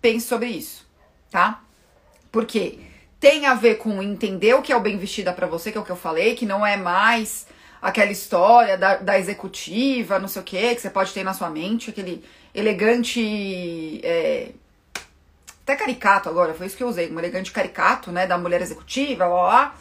pense 0.00 0.26
sobre 0.26 0.48
isso, 0.48 0.86
tá? 1.30 1.62
Porque 2.30 2.78
tem 3.18 3.46
a 3.46 3.54
ver 3.54 3.76
com 3.76 4.02
entender 4.02 4.54
o 4.54 4.62
que 4.62 4.72
é 4.72 4.76
o 4.76 4.80
bem 4.80 4.98
vestida 4.98 5.32
para 5.32 5.46
você, 5.46 5.72
que 5.72 5.78
é 5.78 5.80
o 5.80 5.84
que 5.84 5.90
eu 5.90 5.96
falei, 5.96 6.34
que 6.34 6.46
não 6.46 6.64
é 6.66 6.76
mais 6.76 7.46
aquela 7.80 8.10
história 8.10 8.76
da, 8.76 8.96
da 8.96 9.18
executiva, 9.18 10.18
não 10.18 10.28
sei 10.28 10.42
o 10.42 10.44
que, 10.44 10.74
que 10.74 10.80
você 10.80 10.90
pode 10.90 11.12
ter 11.12 11.24
na 11.24 11.34
sua 11.34 11.50
mente, 11.50 11.90
aquele 11.90 12.24
elegante. 12.54 14.00
É, 14.02 14.50
até 15.62 15.74
caricato 15.74 16.28
agora, 16.28 16.54
foi 16.54 16.66
isso 16.66 16.76
que 16.76 16.82
eu 16.82 16.88
usei, 16.88 17.10
um 17.10 17.18
elegante 17.18 17.50
caricato, 17.50 18.12
né, 18.12 18.26
da 18.26 18.38
mulher 18.38 18.62
executiva, 18.62 19.26
lá, 19.26 19.42
lá. 19.42 19.74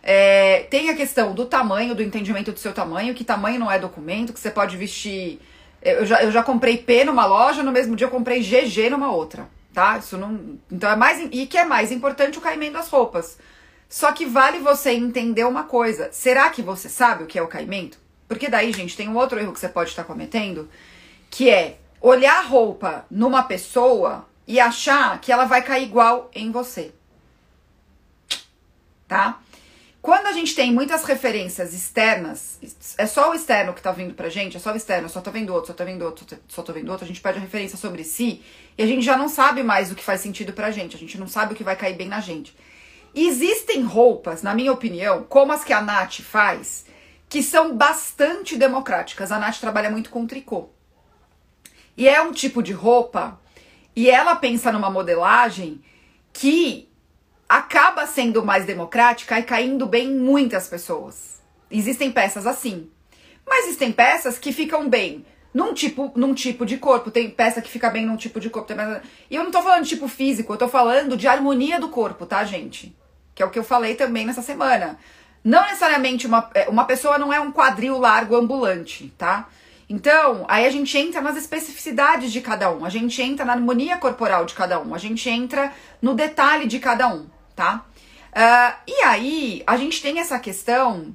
É, 0.00 0.66
tem 0.70 0.90
a 0.90 0.94
questão 0.94 1.34
do 1.34 1.46
tamanho, 1.46 1.94
do 1.94 2.02
entendimento 2.02 2.52
do 2.52 2.58
seu 2.58 2.72
tamanho, 2.72 3.14
que 3.14 3.24
tamanho 3.24 3.58
não 3.58 3.72
é 3.72 3.78
documento, 3.78 4.32
que 4.32 4.38
você 4.38 4.50
pode 4.50 4.76
vestir. 4.76 5.40
Eu 5.84 6.06
já, 6.06 6.22
eu 6.22 6.32
já 6.32 6.42
comprei 6.42 6.78
P 6.78 7.04
numa 7.04 7.26
loja, 7.26 7.62
no 7.62 7.70
mesmo 7.70 7.94
dia 7.94 8.06
eu 8.06 8.10
comprei 8.10 8.40
GG 8.40 8.88
numa 8.90 9.12
outra, 9.12 9.48
tá? 9.72 9.98
Isso 9.98 10.16
não. 10.16 10.58
Então 10.72 10.90
é 10.90 10.96
mais. 10.96 11.28
E 11.30 11.46
que 11.46 11.58
é 11.58 11.64
mais 11.64 11.92
importante 11.92 12.38
o 12.38 12.40
caimento 12.40 12.72
das 12.72 12.88
roupas. 12.88 13.38
Só 13.88 14.10
que 14.10 14.24
vale 14.24 14.58
você 14.58 14.92
entender 14.92 15.44
uma 15.44 15.64
coisa. 15.64 16.08
Será 16.10 16.48
que 16.50 16.62
você 16.62 16.88
sabe 16.88 17.24
o 17.24 17.26
que 17.26 17.38
é 17.38 17.42
o 17.42 17.46
caimento? 17.46 17.98
Porque 18.26 18.48
daí, 18.48 18.72
gente, 18.72 18.96
tem 18.96 19.08
um 19.08 19.16
outro 19.16 19.38
erro 19.38 19.52
que 19.52 19.60
você 19.60 19.68
pode 19.68 19.90
estar 19.90 20.04
cometendo, 20.04 20.68
que 21.30 21.50
é 21.50 21.78
olhar 22.00 22.38
a 22.38 22.46
roupa 22.46 23.06
numa 23.10 23.42
pessoa 23.42 24.26
e 24.46 24.58
achar 24.58 25.20
que 25.20 25.30
ela 25.30 25.44
vai 25.44 25.62
cair 25.62 25.84
igual 25.84 26.30
em 26.34 26.50
você. 26.50 26.92
Tá? 29.06 29.38
Quando 30.04 30.26
a 30.26 30.32
gente 30.32 30.54
tem 30.54 30.70
muitas 30.70 31.02
referências 31.02 31.72
externas, 31.72 32.58
é 32.98 33.06
só 33.06 33.30
o 33.30 33.34
externo 33.34 33.72
que 33.72 33.80
tá 33.80 33.90
vindo 33.90 34.12
pra 34.12 34.28
gente, 34.28 34.54
é 34.54 34.60
só 34.60 34.70
o 34.70 34.76
externo, 34.76 35.08
só 35.08 35.22
tô 35.22 35.30
vendo 35.30 35.48
outro, 35.48 35.68
só 35.68 35.72
tô 35.72 35.82
vendo 35.82 36.02
outro, 36.04 36.26
só 36.46 36.62
tô 36.62 36.74
vendo 36.74 36.90
outro, 36.90 37.06
a 37.06 37.08
gente 37.08 37.22
pede 37.22 37.38
a 37.38 37.40
referência 37.40 37.78
sobre 37.78 38.04
si 38.04 38.42
e 38.76 38.82
a 38.82 38.86
gente 38.86 39.02
já 39.02 39.16
não 39.16 39.30
sabe 39.30 39.62
mais 39.62 39.90
o 39.90 39.94
que 39.94 40.04
faz 40.04 40.20
sentido 40.20 40.52
pra 40.52 40.70
gente, 40.70 40.94
a 40.94 40.98
gente 40.98 41.16
não 41.16 41.26
sabe 41.26 41.54
o 41.54 41.56
que 41.56 41.64
vai 41.64 41.74
cair 41.74 41.96
bem 41.96 42.06
na 42.06 42.20
gente. 42.20 42.54
Existem 43.14 43.82
roupas, 43.82 44.42
na 44.42 44.54
minha 44.54 44.74
opinião, 44.74 45.24
como 45.24 45.52
as 45.52 45.64
que 45.64 45.72
a 45.72 45.80
Nath 45.80 46.20
faz, 46.20 46.84
que 47.26 47.42
são 47.42 47.74
bastante 47.74 48.58
democráticas. 48.58 49.32
A 49.32 49.38
Nath 49.38 49.58
trabalha 49.58 49.88
muito 49.88 50.10
com 50.10 50.26
tricô. 50.26 50.68
E 51.96 52.06
é 52.06 52.20
um 52.20 52.30
tipo 52.30 52.62
de 52.62 52.74
roupa, 52.74 53.40
e 53.96 54.10
ela 54.10 54.36
pensa 54.36 54.70
numa 54.70 54.90
modelagem 54.90 55.82
que 56.30 56.90
acaba 57.48 58.06
sendo 58.06 58.44
mais 58.44 58.64
democrática 58.64 59.38
e 59.38 59.42
caindo 59.42 59.86
bem 59.86 60.08
em 60.08 60.18
muitas 60.18 60.68
pessoas. 60.68 61.40
Existem 61.70 62.10
peças 62.10 62.46
assim. 62.46 62.90
Mas 63.46 63.66
existem 63.66 63.92
peças 63.92 64.38
que 64.38 64.52
ficam 64.52 64.88
bem 64.88 65.24
num 65.52 65.74
tipo, 65.74 66.12
num 66.16 66.34
tipo 66.34 66.64
de 66.64 66.78
corpo. 66.78 67.10
Tem 67.10 67.30
peça 67.30 67.60
que 67.60 67.70
fica 67.70 67.90
bem 67.90 68.06
num 68.06 68.16
tipo 68.16 68.40
de 68.40 68.50
corpo. 68.50 68.72
E 69.30 69.36
eu 69.36 69.44
não 69.44 69.50
tô 69.50 69.62
falando 69.62 69.84
de 69.84 69.90
tipo 69.90 70.08
físico, 70.08 70.52
eu 70.52 70.56
tô 70.56 70.68
falando 70.68 71.16
de 71.16 71.28
harmonia 71.28 71.78
do 71.78 71.88
corpo, 71.88 72.26
tá, 72.26 72.44
gente? 72.44 72.96
Que 73.34 73.42
é 73.42 73.46
o 73.46 73.50
que 73.50 73.58
eu 73.58 73.64
falei 73.64 73.94
também 73.94 74.26
nessa 74.26 74.42
semana. 74.42 74.98
Não 75.42 75.62
necessariamente 75.62 76.26
uma, 76.26 76.50
é, 76.54 76.68
uma 76.68 76.86
pessoa 76.86 77.18
não 77.18 77.32
é 77.32 77.38
um 77.38 77.52
quadril 77.52 77.98
largo 77.98 78.34
ambulante, 78.34 79.12
tá? 79.18 79.48
Então, 79.90 80.46
aí 80.48 80.64
a 80.64 80.70
gente 80.70 80.96
entra 80.96 81.20
nas 81.20 81.36
especificidades 81.36 82.32
de 82.32 82.40
cada 82.40 82.70
um, 82.70 82.86
a 82.86 82.88
gente 82.88 83.20
entra 83.20 83.44
na 83.44 83.52
harmonia 83.52 83.98
corporal 83.98 84.46
de 84.46 84.54
cada 84.54 84.80
um, 84.80 84.94
a 84.94 84.98
gente 84.98 85.28
entra 85.28 85.70
no 86.00 86.14
detalhe 86.14 86.66
de 86.66 86.78
cada 86.78 87.06
um 87.08 87.26
tá? 87.54 87.84
Uh, 88.34 88.74
e 88.86 89.02
aí, 89.04 89.62
a 89.66 89.76
gente 89.76 90.02
tem 90.02 90.18
essa 90.18 90.38
questão. 90.38 91.14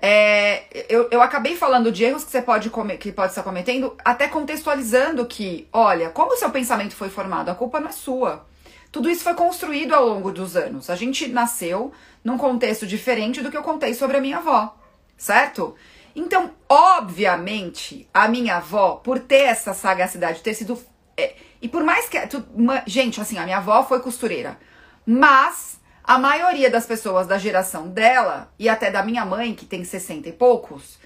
É, 0.00 0.64
eu, 0.88 1.08
eu 1.10 1.22
acabei 1.22 1.56
falando 1.56 1.90
de 1.90 2.04
erros 2.04 2.24
que 2.24 2.30
você 2.30 2.42
pode, 2.42 2.70
que 2.98 3.12
pode 3.12 3.30
estar 3.30 3.42
cometendo, 3.42 3.96
até 4.04 4.28
contextualizando 4.28 5.24
que, 5.24 5.68
olha, 5.72 6.10
como 6.10 6.32
o 6.32 6.36
seu 6.36 6.50
pensamento 6.50 6.94
foi 6.94 7.08
formado, 7.08 7.50
a 7.50 7.54
culpa 7.54 7.80
não 7.80 7.88
é 7.88 7.92
sua. 7.92 8.44
Tudo 8.90 9.10
isso 9.10 9.24
foi 9.24 9.34
construído 9.34 9.94
ao 9.94 10.06
longo 10.06 10.30
dos 10.30 10.56
anos. 10.56 10.88
A 10.88 10.94
gente 10.94 11.26
nasceu 11.28 11.92
num 12.22 12.38
contexto 12.38 12.86
diferente 12.86 13.42
do 13.42 13.50
que 13.50 13.56
eu 13.56 13.62
contei 13.62 13.94
sobre 13.94 14.16
a 14.16 14.20
minha 14.20 14.38
avó, 14.38 14.76
certo? 15.16 15.74
Então, 16.14 16.52
obviamente, 16.68 18.08
a 18.14 18.28
minha 18.28 18.56
avó, 18.56 18.96
por 19.02 19.18
ter 19.18 19.42
essa 19.42 19.74
sagacidade, 19.74 20.42
ter 20.42 20.54
sido. 20.54 20.80
É, 21.16 21.34
e 21.60 21.68
por 21.68 21.82
mais 21.82 22.08
que. 22.08 22.18
Tu, 22.26 22.44
uma, 22.54 22.82
gente, 22.86 23.20
assim, 23.20 23.36
a 23.36 23.44
minha 23.44 23.56
avó 23.56 23.82
foi 23.82 24.00
costureira. 24.00 24.58
Mas 25.04 25.73
a 26.06 26.18
maioria 26.18 26.70
das 26.70 26.84
pessoas 26.84 27.26
da 27.26 27.38
geração 27.38 27.88
dela, 27.88 28.52
e 28.58 28.68
até 28.68 28.90
da 28.90 29.02
minha 29.02 29.24
mãe, 29.24 29.54
que 29.54 29.64
tem 29.64 29.82
60 29.82 30.28
e 30.28 30.32
poucos, 30.32 30.98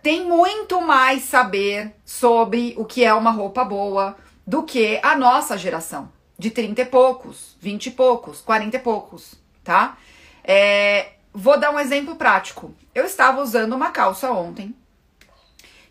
tem 0.00 0.24
muito 0.24 0.80
mais 0.80 1.24
saber 1.24 1.92
sobre 2.04 2.72
o 2.78 2.84
que 2.84 3.04
é 3.04 3.12
uma 3.12 3.32
roupa 3.32 3.64
boa 3.64 4.16
do 4.46 4.62
que 4.62 5.00
a 5.02 5.16
nossa 5.16 5.58
geração, 5.58 6.12
de 6.38 6.52
30 6.52 6.82
e 6.82 6.84
poucos, 6.84 7.56
20 7.60 7.86
e 7.86 7.90
poucos, 7.90 8.40
40 8.40 8.76
e 8.76 8.78
poucos, 8.78 9.34
tá? 9.64 9.98
É, 10.44 11.14
vou 11.34 11.58
dar 11.58 11.72
um 11.72 11.80
exemplo 11.80 12.14
prático. 12.14 12.72
Eu 12.94 13.04
estava 13.04 13.42
usando 13.42 13.72
uma 13.72 13.90
calça 13.90 14.30
ontem 14.30 14.72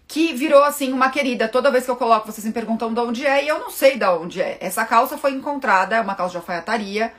que 0.08 0.34
virou 0.34 0.64
assim 0.64 0.94
uma 0.94 1.10
querida. 1.10 1.50
Toda 1.50 1.70
vez 1.70 1.84
que 1.84 1.92
eu 1.92 1.98
coloco, 1.98 2.32
vocês 2.32 2.46
me 2.46 2.54
perguntam 2.54 2.94
de 2.94 3.02
onde 3.02 3.26
é 3.26 3.44
e 3.44 3.50
eu 3.50 3.60
não 3.60 3.70
sei 3.70 3.98
de 3.98 4.06
onde 4.06 4.42
é. 4.42 4.58
Essa 4.62 4.86
calça 4.86 5.18
foi 5.18 5.32
encontrada, 5.32 5.98
é 5.98 6.00
uma 6.00 6.16
calça 6.16 6.32
de 6.32 6.38
alfaiataria 6.38 7.12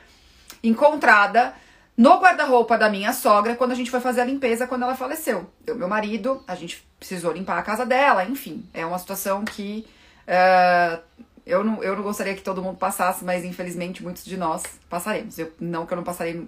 encontrada 0.63 1.53
no 1.97 2.19
guarda-roupa 2.19 2.77
da 2.77 2.89
minha 2.89 3.11
sogra 3.11 3.55
quando 3.55 3.71
a 3.71 3.75
gente 3.75 3.89
foi 3.89 3.99
fazer 3.99 4.21
a 4.21 4.25
limpeza 4.25 4.67
quando 4.67 4.83
ela 4.83 4.95
faleceu. 4.95 5.49
Eu, 5.65 5.75
meu 5.75 5.87
marido, 5.87 6.43
a 6.47 6.53
gente 6.53 6.87
precisou 6.99 7.33
limpar 7.33 7.57
a 7.57 7.63
casa 7.63 7.85
dela, 7.85 8.23
enfim, 8.23 8.69
é 8.73 8.85
uma 8.85 8.99
situação 8.99 9.43
que 9.43 9.87
uh, 10.27 11.01
eu, 11.43 11.63
não, 11.63 11.83
eu 11.83 11.95
não 11.95 12.03
gostaria 12.03 12.35
que 12.35 12.41
todo 12.41 12.61
mundo 12.61 12.77
passasse, 12.77 13.25
mas 13.25 13.43
infelizmente 13.43 14.03
muitos 14.03 14.23
de 14.23 14.37
nós 14.37 14.63
passaremos. 14.89 15.39
Eu, 15.39 15.51
não 15.59 15.85
que 15.87 15.93
eu 15.93 15.95
não 15.95 16.03
passarei 16.03 16.47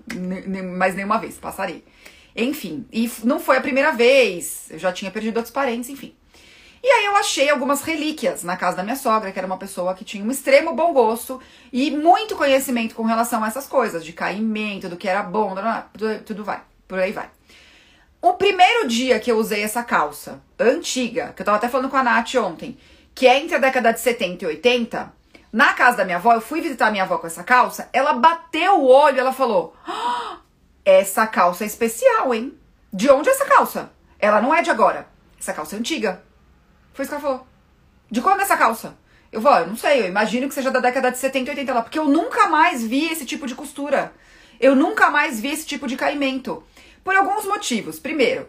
mais 0.77 0.93
nenhuma 0.93 1.17
vez, 1.17 1.37
passarei. 1.37 1.83
Enfim, 2.35 2.85
e 2.91 3.11
não 3.23 3.39
foi 3.39 3.57
a 3.57 3.61
primeira 3.61 3.91
vez, 3.91 4.67
eu 4.69 4.77
já 4.77 4.93
tinha 4.93 5.09
perdido 5.09 5.37
outros 5.37 5.53
parentes, 5.53 5.89
enfim. 5.89 6.13
E 6.81 6.87
aí 6.87 7.05
eu 7.05 7.15
achei 7.15 7.49
algumas 7.49 7.81
relíquias 7.81 8.43
na 8.43 8.55
casa 8.55 8.77
da 8.77 8.83
minha 8.83 8.95
sogra, 8.95 9.31
que 9.31 9.37
era 9.37 9.45
uma 9.45 9.57
pessoa 9.57 9.93
que 9.93 10.05
tinha 10.05 10.23
um 10.23 10.31
extremo 10.31 10.73
bom 10.73 10.93
gosto 10.93 11.41
e 11.73 11.91
muito 11.91 12.35
conhecimento 12.35 12.95
com 12.95 13.03
relação 13.03 13.43
a 13.43 13.47
essas 13.47 13.67
coisas, 13.67 14.05
de 14.05 14.13
caimento, 14.13 14.87
do 14.87 14.95
que 14.95 15.07
era 15.07 15.21
bom, 15.21 15.53
tudo, 16.25 16.43
vai, 16.43 16.61
por 16.87 16.99
aí 16.99 17.11
vai. 17.11 17.29
O 18.21 18.33
primeiro 18.33 18.87
dia 18.87 19.19
que 19.19 19.31
eu 19.31 19.37
usei 19.37 19.61
essa 19.61 19.83
calça, 19.83 20.41
antiga, 20.57 21.33
que 21.35 21.41
eu 21.41 21.45
tava 21.45 21.57
até 21.57 21.67
falando 21.67 21.89
com 21.89 21.97
a 21.97 22.03
Nath 22.03 22.35
ontem, 22.35 22.77
que 23.13 23.27
é 23.27 23.37
entre 23.39 23.55
a 23.55 23.59
década 23.59 23.91
de 23.91 23.99
70 23.99 24.43
e 24.43 24.47
80, 24.47 25.13
na 25.51 25.73
casa 25.73 25.97
da 25.97 26.05
minha 26.05 26.17
avó, 26.17 26.33
eu 26.33 26.41
fui 26.41 26.61
visitar 26.61 26.91
minha 26.91 27.03
avó 27.03 27.17
com 27.17 27.27
essa 27.27 27.43
calça, 27.43 27.89
ela 27.91 28.13
bateu 28.13 28.79
o 28.79 28.87
olho, 28.87 29.19
ela 29.19 29.33
falou: 29.33 29.75
ah, 29.85 30.37
essa 30.85 31.25
calça 31.25 31.63
é 31.63 31.67
especial, 31.67 32.33
hein? 32.33 32.57
De 32.93 33.09
onde 33.09 33.29
é 33.29 33.31
essa 33.31 33.45
calça? 33.45 33.91
Ela 34.19 34.41
não 34.41 34.53
é 34.53 34.61
de 34.61 34.69
agora. 34.69 35.07
Essa 35.39 35.53
calça 35.53 35.75
é 35.75 35.79
antiga. 35.79 36.21
Foi 36.93 37.03
isso 37.03 37.09
que 37.09 37.15
ela 37.15 37.21
falou. 37.21 37.47
De 38.11 38.21
quando 38.21 38.39
é 38.39 38.43
essa 38.43 38.57
calça? 38.57 38.97
Eu 39.31 39.41
vou, 39.41 39.53
eu 39.53 39.67
não 39.67 39.77
sei, 39.77 40.01
eu 40.01 40.07
imagino 40.07 40.47
que 40.47 40.55
seja 40.55 40.71
da 40.71 40.79
década 40.79 41.11
de 41.11 41.19
70, 41.19 41.51
80 41.51 41.73
lá, 41.73 41.81
porque 41.83 41.99
eu 41.99 42.05
nunca 42.05 42.47
mais 42.47 42.83
vi 42.83 43.11
esse 43.11 43.25
tipo 43.25 43.45
de 43.45 43.53
costura. 43.53 44.11
Eu 44.59 44.75
nunca 44.75 45.11
mais 45.11 45.39
vi 45.39 45.49
esse 45.49 45.65
tipo 45.65 45.87
de 45.87 45.95
caimento. 45.95 46.63
Por 47.03 47.15
alguns 47.15 47.45
motivos. 47.45 47.99
Primeiro, 47.99 48.47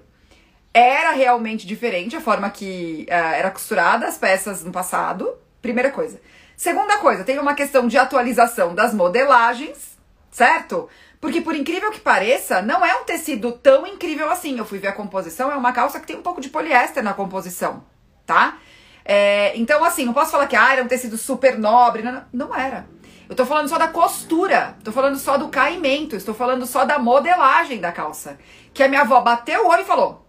era 0.73 1.13
realmente 1.13 1.67
diferente 1.67 2.17
a 2.17 2.21
forma 2.21 2.49
que 2.49 3.07
uh, 3.09 3.13
era 3.13 3.51
costurada 3.51 4.07
as 4.07 4.17
peças 4.17 4.65
no 4.65 4.73
passado. 4.73 5.35
Primeira 5.61 5.91
coisa. 5.91 6.19
Segunda 6.57 6.99
coisa, 6.99 7.25
tem 7.25 7.39
uma 7.39 7.55
questão 7.55 7.87
de 7.87 7.99
atualização 7.99 8.75
das 8.75 8.95
modelagens, 8.95 9.99
certo? 10.31 10.89
Porque 11.21 11.41
por 11.41 11.55
incrível 11.55 11.91
que 11.91 12.01
pareça, 12.01 12.63
não 12.63 12.85
é 12.85 12.95
um 12.97 13.05
tecido 13.05 13.53
tão 13.53 13.87
incrível 13.87 14.31
assim. 14.31 14.59
Eu 14.59 14.65
fui 14.65 14.79
ver 14.79 14.89
a 14.89 14.93
composição, 14.93 15.53
é 15.53 15.57
uma 15.57 15.73
calça 15.73 16.01
que 16.01 16.07
tem 16.07 16.17
um 16.17 16.23
pouco 16.23 16.41
de 16.41 16.49
poliéster 16.49 17.03
na 17.03 17.13
composição 17.13 17.85
tá? 18.31 18.59
É, 19.05 19.57
então, 19.57 19.83
assim, 19.83 20.05
não 20.05 20.13
posso 20.13 20.31
falar 20.31 20.47
que 20.47 20.55
ah, 20.55 20.73
era 20.73 20.85
um 20.85 20.87
tecido 20.87 21.19
super 21.19 21.59
nobre. 21.59 22.01
Não, 22.01 22.25
não 22.33 22.55
era. 22.55 22.87
Eu 23.29 23.35
tô 23.35 23.45
falando 23.45 23.69
só 23.69 23.77
da 23.77 23.89
costura, 23.89 24.77
tô 24.85 24.93
falando 24.93 25.19
só 25.19 25.37
do 25.37 25.49
caimento, 25.49 26.15
estou 26.15 26.33
falando 26.33 26.65
só 26.65 26.85
da 26.85 26.97
modelagem 26.97 27.81
da 27.81 27.91
calça. 27.91 28.39
Que 28.73 28.85
a 28.85 28.89
minha 28.89 29.01
avó 29.01 29.21
bateu 29.21 29.65
o 29.65 29.69
olho 29.69 29.83
e 29.83 29.85
falou: 29.85 30.25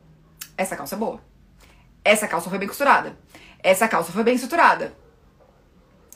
essa 0.57 0.75
calça 0.75 0.95
é 0.95 0.97
boa. 0.97 1.21
Essa 2.03 2.27
calça 2.27 2.49
foi 2.49 2.57
bem 2.57 2.67
costurada. 2.67 3.15
Essa 3.61 3.87
calça 3.87 4.11
foi 4.11 4.23
bem 4.23 4.33
estruturada. 4.33 4.95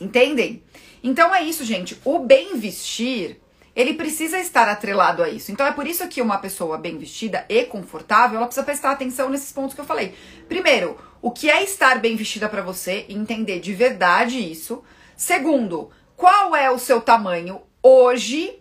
Entendem? 0.00 0.64
Então 1.04 1.32
é 1.32 1.42
isso, 1.42 1.64
gente. 1.64 2.00
O 2.04 2.18
bem 2.18 2.58
vestir, 2.58 3.40
ele 3.76 3.92
precisa 3.92 4.38
estar 4.38 4.66
atrelado 4.66 5.22
a 5.22 5.28
isso. 5.28 5.52
Então 5.52 5.66
é 5.66 5.70
por 5.70 5.86
isso 5.86 6.08
que 6.08 6.22
uma 6.22 6.38
pessoa 6.38 6.78
bem 6.78 6.96
vestida 6.96 7.44
e 7.46 7.64
confortável, 7.64 8.38
ela 8.38 8.46
precisa 8.46 8.64
prestar 8.64 8.92
atenção 8.92 9.28
nesses 9.28 9.52
pontos 9.52 9.74
que 9.74 9.80
eu 9.80 9.84
falei. 9.84 10.14
Primeiro, 10.48 10.98
o 11.20 11.30
que 11.30 11.50
é 11.50 11.62
estar 11.62 12.00
bem 12.00 12.16
vestida 12.16 12.48
para 12.48 12.62
você 12.62 13.04
entender 13.10 13.60
de 13.60 13.74
verdade 13.74 14.38
isso. 14.38 14.82
Segundo, 15.14 15.90
qual 16.16 16.56
é 16.56 16.70
o 16.70 16.78
seu 16.78 17.02
tamanho 17.02 17.60
hoje 17.82 18.58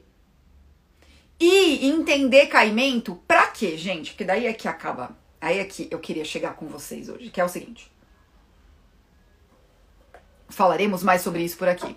e 1.39 1.87
entender 1.87 2.47
caimento 2.47 3.15
pra 3.25 3.47
quê, 3.47 3.77
gente? 3.77 4.11
Porque 4.11 4.25
daí 4.25 4.45
é 4.45 4.53
que 4.53 4.67
acaba. 4.67 5.17
Aí 5.39 5.59
é 5.59 5.63
que 5.63 5.87
eu 5.89 5.99
queria 5.99 6.25
chegar 6.25 6.55
com 6.55 6.67
vocês 6.67 7.07
hoje, 7.07 7.29
que 7.29 7.39
é 7.39 7.45
o 7.45 7.49
seguinte. 7.49 7.89
Falaremos 10.49 11.03
mais 11.03 11.21
sobre 11.21 11.43
isso 11.43 11.57
por 11.57 11.67
aqui. 11.67 11.95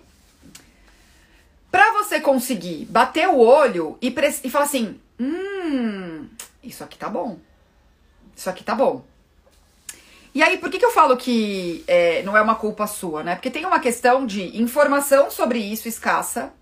Pra 1.71 1.91
você 1.93 2.19
conseguir 2.19 2.85
bater 2.85 3.27
o 3.27 3.37
olho 3.37 3.97
e, 4.01 4.13
e 4.43 4.49
falar 4.49 4.65
assim: 4.65 4.99
hum, 5.19 6.27
isso 6.63 6.83
aqui 6.83 6.97
tá 6.97 7.09
bom. 7.09 7.37
Isso 8.35 8.49
aqui 8.49 8.63
tá 8.63 8.73
bom. 8.73 9.03
E 10.33 10.43
aí, 10.43 10.57
por 10.57 10.69
que, 10.69 10.79
que 10.79 10.85
eu 10.85 10.91
falo 10.91 11.17
que 11.17 11.83
é, 11.87 12.21
não 12.23 12.37
é 12.37 12.41
uma 12.41 12.55
culpa 12.55 12.85
sua, 12.87 13.23
né? 13.23 13.35
Porque 13.35 13.49
tem 13.49 13.65
uma 13.65 13.79
questão 13.79 14.25
de 14.25 14.61
informação 14.61 15.29
sobre 15.31 15.59
isso 15.59 15.87
escassa, 15.87 16.53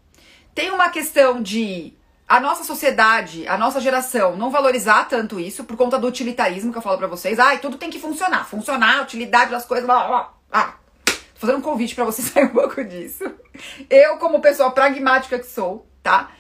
tem 0.56 0.72
uma 0.72 0.90
questão 0.90 1.42
de 1.42 1.94
a 2.28 2.40
nossa 2.40 2.64
sociedade, 2.64 3.48
a 3.48 3.58
nossa 3.58 3.80
geração 3.80 4.36
não 4.36 4.50
valorizar 4.50 5.06
tanto 5.06 5.40
isso 5.40 5.64
por 5.64 5.78
conta 5.78 5.98
do 5.98 6.08
utilitarismo 6.08 6.72
que 6.72 6.78
eu 6.78 6.82
falo 6.82 6.98
para 6.98 7.08
vocês. 7.08 7.40
Ai, 7.40 7.60
tudo 7.60 7.78
tem 7.78 7.90
que 7.90 8.00
funcionar. 8.00 8.46
Funcionar, 8.46 9.04
utilidade 9.04 9.52
das 9.52 9.66
coisas, 9.66 9.86
blá, 9.86 10.08
blá, 10.08 10.34
Ah, 10.52 10.74
tô 11.40 11.48
fazendo 11.48 11.60
um 11.60 11.62
convite 11.62 11.96
para 11.96 12.06
você 12.06 12.22
sair 12.24 12.46
um 12.46 12.50
pouco 12.50 12.84
disso. 12.84 13.24
Eu, 13.90 14.18
como 14.18 14.42
pessoa 14.42 14.72
pragmática 14.72 15.40
que 15.40 15.46
sou, 15.46 15.88
tá? 16.02 16.32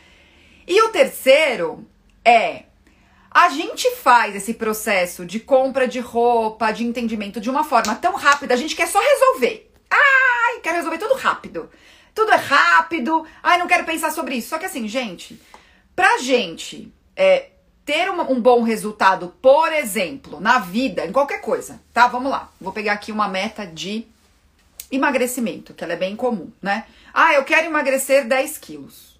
E 0.67 0.81
o 0.81 0.89
terceiro 0.89 1.87
é 2.23 2.63
a 3.29 3.49
gente 3.49 3.89
faz 3.97 4.35
esse 4.35 4.53
processo 4.53 5.25
de 5.25 5.39
compra 5.39 5.87
de 5.87 5.99
roupa, 5.99 6.71
de 6.71 6.83
entendimento 6.83 7.39
de 7.39 7.49
uma 7.49 7.63
forma 7.63 7.93
tão 7.95 8.15
rápida, 8.15 8.53
a 8.53 8.57
gente 8.57 8.75
quer 8.75 8.87
só 8.87 8.99
resolver. 8.99 9.71
Ai, 9.89 10.59
quer 10.61 10.73
resolver 10.73 10.97
tudo 10.97 11.13
rápido. 11.13 11.69
Tudo 12.15 12.31
é 12.31 12.35
rápido. 12.35 13.25
Ai, 13.43 13.59
não 13.59 13.67
quero 13.67 13.85
pensar 13.85 14.11
sobre 14.11 14.35
isso. 14.35 14.49
Só 14.49 14.57
que 14.57 14.65
assim, 14.65 14.87
gente, 14.87 15.39
Pra 15.97 16.19
gente 16.19 16.93
é, 17.15 17.49
ter 17.83 18.11
um 18.11 18.39
bom 18.39 18.61
resultado, 18.61 19.33
por 19.41 19.73
exemplo, 19.73 20.39
na 20.39 20.59
vida, 20.59 21.03
em 21.07 21.11
qualquer 21.11 21.41
coisa, 21.41 21.81
tá? 21.91 22.05
Vamos 22.05 22.29
lá. 22.31 22.51
Vou 22.61 22.71
pegar 22.71 22.93
aqui 22.93 23.11
uma 23.11 23.27
meta 23.27 23.65
de 23.65 24.05
emagrecimento, 24.91 25.74
que 25.74 25.84
ela 25.84 25.94
é 25.94 25.98
bem 25.98 26.15
comum, 26.15 26.51
né? 26.62 26.86
Ah, 27.13 27.34
eu 27.34 27.44
quero 27.44 27.65
emagrecer 27.65 28.27
10 28.27 28.58
quilos. 28.58 29.20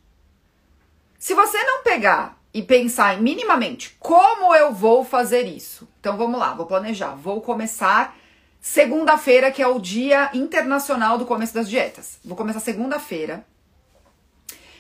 Se 1.20 1.34
você 1.34 1.62
não 1.64 1.84
pegar 1.84 2.38
e 2.54 2.62
pensar 2.62 3.20
minimamente 3.20 3.96
como 4.00 4.56
eu 4.56 4.74
vou 4.74 5.04
fazer 5.04 5.44
isso, 5.44 5.88
então 6.00 6.18
vamos 6.18 6.40
lá, 6.40 6.54
vou 6.54 6.66
planejar. 6.66 7.16
Vou 7.16 7.42
começar 7.42 8.16
segunda-feira, 8.62 9.52
que 9.52 9.62
é 9.62 9.68
o 9.68 9.80
Dia 9.80 10.30
Internacional 10.34 11.18
do 11.18 11.26
Começo 11.26 11.54
das 11.54 11.70
Dietas. 11.70 12.20
Vou 12.24 12.38
começar 12.38 12.60
segunda-feira 12.60 13.46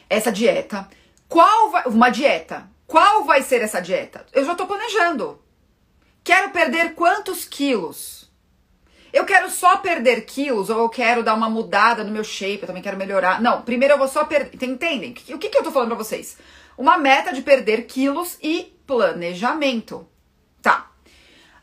essa 0.10 0.32
dieta. 0.32 0.88
Qual 1.27 1.72
vai, 1.72 1.84
uma 1.86 2.10
dieta? 2.10 2.70
Qual 2.86 3.25
vai 3.25 3.41
ser 3.41 3.62
essa 3.62 3.82
dieta? 3.82 4.25
Eu 4.32 4.46
já 4.46 4.53
estou 4.53 4.65
planejando. 4.65 5.41
Quero 6.24 6.51
perder 6.51 6.94
quantos 6.94 7.44
quilos? 7.46 8.16
Eu 9.11 9.25
quero 9.25 9.49
só 9.49 9.77
perder 9.77 10.25
quilos 10.25 10.69
ou 10.69 10.79
eu 10.79 10.89
quero 10.89 11.23
dar 11.23 11.33
uma 11.33 11.49
mudada 11.49 12.03
no 12.03 12.11
meu 12.11 12.23
shape, 12.23 12.61
eu 12.61 12.67
também 12.67 12.83
quero 12.83 12.97
melhorar. 12.97 13.41
Não, 13.41 13.61
primeiro 13.61 13.93
eu 13.93 13.97
vou 13.97 14.07
só 14.07 14.25
perder. 14.25 14.63
Entendem? 14.63 15.15
O 15.29 15.37
que, 15.37 15.49
que 15.49 15.57
eu 15.57 15.63
tô 15.63 15.71
falando 15.71 15.89
pra 15.89 15.97
vocês? 15.97 16.37
Uma 16.77 16.97
meta 16.97 17.33
de 17.33 17.41
perder 17.41 17.83
quilos 17.83 18.37
e 18.41 18.77
planejamento. 18.85 20.07
Tá. 20.61 20.91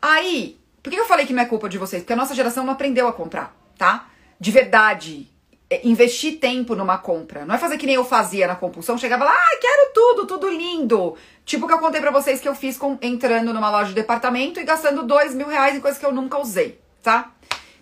Aí, 0.01 0.59
por 0.83 0.91
que 0.91 0.99
eu 0.99 1.05
falei 1.05 1.25
que 1.25 1.33
não 1.33 1.43
é 1.43 1.45
culpa 1.45 1.69
de 1.69 1.77
vocês? 1.77 2.03
Porque 2.03 2.13
a 2.13 2.17
nossa 2.17 2.35
geração 2.35 2.63
não 2.63 2.73
aprendeu 2.73 3.07
a 3.07 3.13
comprar, 3.13 3.55
tá? 3.77 4.07
De 4.39 4.51
verdade. 4.51 5.29
É, 5.67 5.87
investir 5.87 6.39
tempo 6.39 6.75
numa 6.75 6.97
compra. 6.99 7.43
Não 7.43 7.55
é 7.55 7.57
fazer 7.57 7.77
que 7.77 7.87
nem 7.87 7.95
eu 7.95 8.05
fazia 8.05 8.45
na 8.45 8.55
compulsão, 8.55 8.99
chegava 8.99 9.23
lá, 9.25 9.33
ah, 9.33 9.57
quero 9.59 9.93
tudo, 9.93 10.27
tudo 10.27 10.47
lindo. 10.47 11.17
Tipo 11.43 11.65
que 11.65 11.73
eu 11.73 11.79
contei 11.79 11.99
pra 11.99 12.11
vocês 12.11 12.39
que 12.39 12.47
eu 12.47 12.53
fiz 12.53 12.77
com, 12.77 12.99
entrando 13.01 13.51
numa 13.51 13.71
loja 13.71 13.89
de 13.89 13.95
departamento 13.95 14.59
e 14.59 14.63
gastando 14.63 15.01
dois 15.01 15.33
mil 15.33 15.47
reais 15.47 15.75
em 15.75 15.79
coisas 15.79 15.99
que 15.99 16.05
eu 16.05 16.11
nunca 16.11 16.37
usei, 16.37 16.79
tá? 17.01 17.31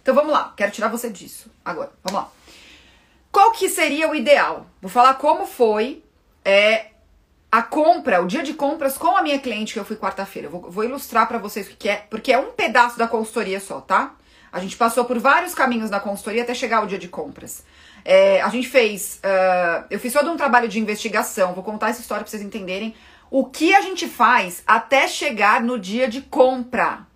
Então 0.04 0.14
vamos 0.14 0.34
lá, 0.34 0.54
quero 0.56 0.72
tirar 0.72 0.90
você 0.90 1.10
disso 1.10 1.50
agora. 1.64 1.92
Vamos 2.04 2.22
lá. 2.22 2.30
Qual 3.32 3.52
que 3.54 3.68
seria 3.68 4.08
o 4.10 4.14
ideal? 4.14 4.68
Vou 4.80 4.92
falar 4.92 5.16
como 5.16 5.48
foi 5.48 6.04
é, 6.46 6.88
a 7.50 7.64
compra, 7.64 8.22
o 8.22 8.28
dia 8.28 8.44
de 8.44 8.54
compras 8.54 8.98
com 8.98 9.16
a 9.16 9.22
minha 9.22 9.40
cliente 9.40 9.74
que 9.74 9.80
eu 9.80 9.86
fui 9.86 9.96
quarta-feira. 9.96 10.50
Vou, 10.50 10.70
vou, 10.70 10.84
ilustrar 10.84 11.28
para 11.28 11.38
vocês 11.38 11.68
o 11.68 11.76
que 11.78 11.88
é, 11.88 12.06
porque 12.10 12.34
é 12.34 12.38
um 12.38 12.52
pedaço 12.52 12.98
da 12.98 13.08
consultoria 13.08 13.60
só, 13.60 13.80
tá? 13.80 14.14
A 14.52 14.60
gente 14.60 14.76
passou 14.76 15.06
por 15.06 15.18
vários 15.18 15.56
caminhos 15.56 15.90
na 15.90 16.00
consultoria 16.00 16.44
até 16.44 16.54
chegar 16.54 16.78
ao 16.78 16.86
dia 16.86 17.00
de 17.00 17.08
compras. 17.08 17.64
É, 18.06 18.42
a 18.42 18.50
gente 18.50 18.68
fez. 18.68 19.22
Uh, 19.24 19.86
eu 19.90 20.00
fiz 20.00 20.12
todo 20.12 20.30
um 20.30 20.38
trabalho 20.38 20.68
de 20.68 20.80
investigação, 20.80 21.54
vou 21.54 21.64
contar 21.64 21.90
essa 21.90 22.02
história 22.02 22.24
pra 22.24 22.30
vocês 22.30 22.44
entenderem 22.44 22.94
o 23.32 23.46
que 23.46 23.74
a 23.74 23.82
gente 23.82 24.08
faz 24.08 24.62
até 24.68 25.08
chegar 25.08 25.62
no 25.62 25.80
dia 25.80 26.08
de 26.08 26.22
compra, 26.22 27.08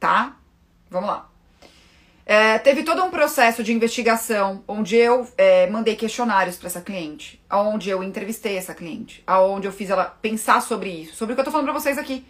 tá? 0.00 0.36
Vamos 0.88 1.10
lá. 1.10 1.27
É, 2.30 2.58
teve 2.58 2.82
todo 2.82 3.02
um 3.02 3.08
processo 3.08 3.64
de 3.64 3.72
investigação 3.72 4.62
onde 4.68 4.94
eu 4.94 5.26
é, 5.38 5.66
mandei 5.68 5.96
questionários 5.96 6.56
para 6.56 6.66
essa 6.66 6.82
cliente, 6.82 7.42
onde 7.50 7.88
eu 7.88 8.02
entrevistei 8.02 8.58
essa 8.58 8.74
cliente, 8.74 9.22
aonde 9.26 9.66
eu 9.66 9.72
fiz 9.72 9.88
ela 9.88 10.04
pensar 10.04 10.60
sobre 10.60 10.90
isso, 10.90 11.16
sobre 11.16 11.32
o 11.32 11.34
que 11.34 11.40
eu 11.40 11.44
tô 11.46 11.50
falando 11.50 11.64
para 11.64 11.80
vocês 11.80 11.96
aqui. 11.96 12.26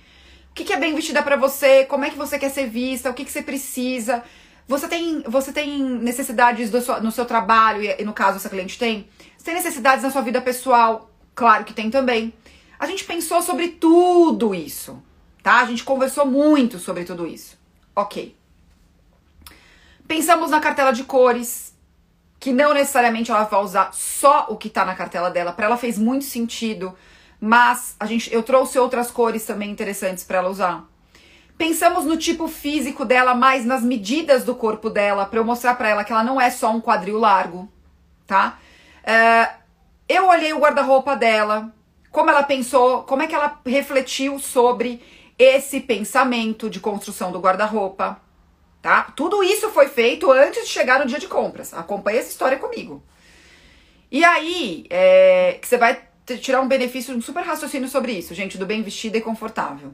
O 0.52 0.54
que, 0.54 0.62
que 0.62 0.72
é 0.72 0.78
bem 0.78 0.94
vestida 0.94 1.20
para 1.20 1.34
você? 1.34 1.84
Como 1.84 2.04
é 2.04 2.10
que 2.10 2.16
você 2.16 2.38
quer 2.38 2.50
ser 2.50 2.68
vista? 2.68 3.10
O 3.10 3.14
que, 3.14 3.24
que 3.24 3.32
você 3.32 3.42
precisa? 3.42 4.22
Você 4.68 4.86
tem, 4.86 5.20
você 5.26 5.52
tem 5.52 5.80
necessidades 5.80 6.70
no 7.02 7.10
seu 7.10 7.24
trabalho, 7.24 7.82
e, 7.82 8.04
no 8.04 8.12
caso 8.12 8.36
essa 8.36 8.48
cliente 8.48 8.78
tem? 8.78 9.08
Você 9.36 9.46
tem 9.46 9.54
necessidades 9.54 10.04
na 10.04 10.12
sua 10.12 10.22
vida 10.22 10.40
pessoal? 10.40 11.10
Claro 11.34 11.64
que 11.64 11.74
tem 11.74 11.90
também. 11.90 12.32
A 12.78 12.86
gente 12.86 13.02
pensou 13.02 13.42
sobre 13.42 13.66
tudo 13.66 14.54
isso, 14.54 15.02
tá? 15.42 15.58
A 15.58 15.66
gente 15.66 15.82
conversou 15.82 16.24
muito 16.24 16.78
sobre 16.78 17.02
tudo 17.02 17.26
isso. 17.26 17.58
Ok. 17.96 18.37
Pensamos 20.08 20.50
na 20.50 20.58
cartela 20.58 20.90
de 20.90 21.04
cores, 21.04 21.76
que 22.40 22.50
não 22.50 22.72
necessariamente 22.72 23.30
ela 23.30 23.44
vai 23.44 23.60
usar 23.60 23.92
só 23.92 24.46
o 24.48 24.56
que 24.56 24.70
tá 24.70 24.82
na 24.82 24.94
cartela 24.94 25.30
dela. 25.30 25.52
Para 25.52 25.66
ela 25.66 25.76
fez 25.76 25.98
muito 25.98 26.24
sentido, 26.24 26.96
mas 27.38 27.94
a 28.00 28.06
gente, 28.06 28.32
eu 28.32 28.42
trouxe 28.42 28.78
outras 28.78 29.10
cores 29.10 29.44
também 29.44 29.70
interessantes 29.70 30.24
para 30.24 30.38
ela 30.38 30.48
usar. 30.48 30.84
Pensamos 31.58 32.06
no 32.06 32.16
tipo 32.16 32.48
físico 32.48 33.04
dela, 33.04 33.34
mais 33.34 33.66
nas 33.66 33.82
medidas 33.82 34.44
do 34.44 34.54
corpo 34.54 34.88
dela, 34.88 35.26
para 35.26 35.40
eu 35.40 35.44
mostrar 35.44 35.74
para 35.74 35.90
ela 35.90 36.04
que 36.04 36.12
ela 36.12 36.24
não 36.24 36.40
é 36.40 36.48
só 36.48 36.70
um 36.70 36.80
quadril 36.80 37.18
largo, 37.18 37.68
tá? 38.26 38.58
Uh, 39.02 39.58
eu 40.08 40.28
olhei 40.28 40.52
o 40.52 40.58
guarda-roupa 40.60 41.16
dela, 41.16 41.74
como 42.10 42.30
ela 42.30 42.44
pensou, 42.44 43.02
como 43.02 43.22
é 43.22 43.26
que 43.26 43.34
ela 43.34 43.60
refletiu 43.66 44.38
sobre 44.38 45.02
esse 45.38 45.80
pensamento 45.80 46.70
de 46.70 46.80
construção 46.80 47.30
do 47.30 47.40
guarda-roupa, 47.40 48.20
tá? 48.82 49.12
Tudo 49.16 49.42
isso 49.42 49.70
foi 49.70 49.88
feito 49.88 50.30
antes 50.30 50.66
de 50.66 50.72
chegar 50.72 51.00
no 51.00 51.06
dia 51.06 51.18
de 51.18 51.26
compras. 51.26 51.74
Acompanhe 51.74 52.18
essa 52.18 52.30
história 52.30 52.58
comigo. 52.58 53.02
E 54.10 54.24
aí, 54.24 54.86
é, 54.88 55.58
que 55.60 55.68
você 55.68 55.76
vai 55.76 56.02
tirar 56.40 56.60
um 56.60 56.68
benefício, 56.68 57.14
um 57.14 57.20
super 57.20 57.42
raciocínio 57.42 57.88
sobre 57.88 58.12
isso, 58.12 58.34
gente, 58.34 58.58
do 58.58 58.66
bem 58.66 58.82
vestida 58.82 59.18
e 59.18 59.20
confortável. 59.20 59.92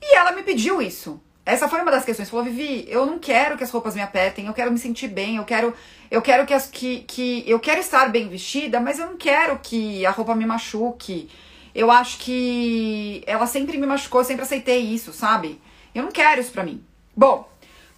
E 0.00 0.16
ela 0.16 0.32
me 0.32 0.42
pediu 0.42 0.80
isso. 0.80 1.20
Essa 1.44 1.68
foi 1.68 1.80
uma 1.80 1.90
das 1.90 2.04
questões. 2.04 2.30
Falou, 2.30 2.44
Vivi, 2.44 2.86
eu 2.88 3.06
não 3.06 3.18
quero 3.18 3.56
que 3.56 3.64
as 3.64 3.70
roupas 3.70 3.94
me 3.94 4.00
apertem, 4.00 4.46
eu 4.46 4.52
quero 4.52 4.70
me 4.70 4.78
sentir 4.78 5.08
bem, 5.08 5.36
eu 5.36 5.44
quero, 5.44 5.74
eu 6.10 6.22
quero 6.22 6.46
que, 6.46 6.54
as, 6.54 6.68
que, 6.68 7.00
que 7.00 7.44
eu 7.46 7.58
quero 7.58 7.80
estar 7.80 8.08
bem 8.08 8.28
vestida, 8.28 8.78
mas 8.80 8.98
eu 8.98 9.06
não 9.06 9.16
quero 9.16 9.58
que 9.58 10.04
a 10.06 10.10
roupa 10.10 10.34
me 10.34 10.46
machuque. 10.46 11.28
Eu 11.74 11.90
acho 11.90 12.18
que 12.18 13.22
ela 13.26 13.46
sempre 13.46 13.78
me 13.78 13.86
machucou, 13.86 14.20
eu 14.20 14.24
sempre 14.24 14.42
aceitei 14.42 14.80
isso, 14.80 15.12
sabe? 15.12 15.60
Eu 15.94 16.02
não 16.02 16.12
quero 16.12 16.40
isso 16.40 16.52
pra 16.52 16.62
mim. 16.62 16.84
Bom, 17.16 17.48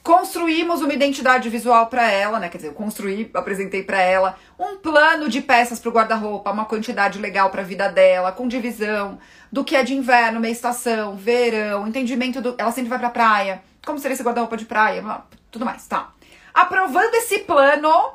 Construímos 0.03 0.83
uma 0.83 0.93
identidade 0.93 1.49
visual 1.49 1.87
para 1.87 2.11
ela, 2.11 2.41
né? 2.41 2.49
Quer 2.49 2.59
dizer, 2.59 2.69
eu 2.71 2.75
construí, 2.75 3.31
apresentei 3.35 3.85
para 3.85 4.01
ela 4.03 4.37
um 4.59 4.77
plano 4.77 5.29
de 5.29 5.41
peças 5.41 5.79
para 5.79 5.89
o 5.89 5.93
guarda-roupa, 5.93 6.51
uma 6.51 6.65
quantidade 6.65 7.21
legal 7.21 7.51
para 7.51 7.63
a 7.63 7.65
vida 7.65 7.89
dela, 7.89 8.33
com 8.33 8.49
divisão 8.49 9.21
do 9.51 9.63
que 9.63 9.77
é 9.77 9.85
de 9.85 9.95
inverno, 9.95 10.41
meia 10.41 10.51
estação, 10.51 11.17
verão, 11.17 11.87
entendimento 11.87 12.41
do. 12.43 12.57
Ela 12.59 12.73
sempre 12.73 12.91
vai 12.91 12.99
pra 12.99 13.11
praia, 13.11 13.63
como 13.87 13.99
seria 14.01 14.15
esse 14.15 14.25
guarda-roupa 14.25 14.57
de 14.57 14.65
praia, 14.65 15.05
tudo 15.53 15.65
mais, 15.65 15.87
tá. 15.87 16.13
Aprovando 16.53 17.15
esse 17.15 17.39
plano, 17.41 18.15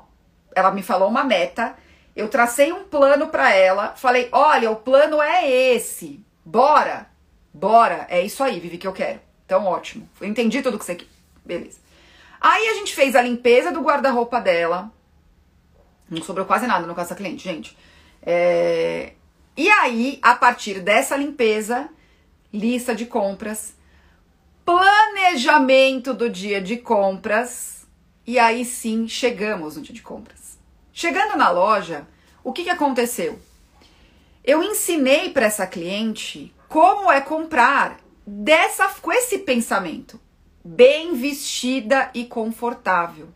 ela 0.53 0.71
me 0.71 0.83
falou 0.83 1.07
uma 1.07 1.23
meta, 1.23 1.73
eu 2.13 2.27
tracei 2.27 2.73
um 2.73 2.83
plano 2.83 3.27
para 3.27 3.53
ela, 3.53 3.93
falei: 3.95 4.27
olha, 4.33 4.69
o 4.71 4.75
plano 4.75 5.21
é 5.21 5.49
esse, 5.49 6.21
bora, 6.43 7.07
bora, 7.53 8.05
é 8.09 8.21
isso 8.21 8.43
aí, 8.43 8.59
Vivi, 8.59 8.77
que 8.77 8.87
eu 8.87 8.93
quero. 8.93 9.21
Então, 9.45 9.65
ótimo, 9.65 10.09
entendi 10.21 10.61
tudo 10.61 10.77
que 10.77 10.83
você. 10.83 10.97
Beleza. 11.47 11.79
Aí 12.39 12.67
a 12.67 12.73
gente 12.75 12.93
fez 12.93 13.15
a 13.15 13.21
limpeza 13.21 13.71
do 13.71 13.81
guarda-roupa 13.81 14.39
dela. 14.39 14.91
Não 16.09 16.21
sobrou 16.21 16.45
quase 16.45 16.67
nada 16.67 16.85
no 16.85 16.93
caso 16.93 17.09
da 17.09 17.15
cliente, 17.15 17.43
gente. 17.43 17.77
É... 18.21 19.13
E 19.55 19.69
aí, 19.69 20.19
a 20.21 20.35
partir 20.35 20.81
dessa 20.81 21.15
limpeza, 21.15 21.89
lista 22.53 22.93
de 22.93 23.05
compras, 23.05 23.73
planejamento 24.63 26.13
do 26.13 26.29
dia 26.29 26.61
de 26.61 26.77
compras, 26.77 27.87
e 28.25 28.37
aí 28.37 28.63
sim 28.63 29.07
chegamos 29.07 29.77
no 29.77 29.81
dia 29.81 29.95
de 29.95 30.01
compras. 30.01 30.59
Chegando 30.93 31.37
na 31.37 31.49
loja, 31.49 32.07
o 32.43 32.53
que, 32.53 32.65
que 32.65 32.69
aconteceu? 32.69 33.39
Eu 34.43 34.61
ensinei 34.61 35.29
para 35.29 35.45
essa 35.45 35.65
cliente 35.65 36.53
como 36.67 37.11
é 37.11 37.19
comprar 37.19 37.99
dessa 38.25 38.89
com 39.01 39.11
esse 39.11 39.39
pensamento, 39.39 40.19
bem 40.67 41.15
vestida 41.15 42.09
e 42.13 42.25
confortável. 42.25 43.29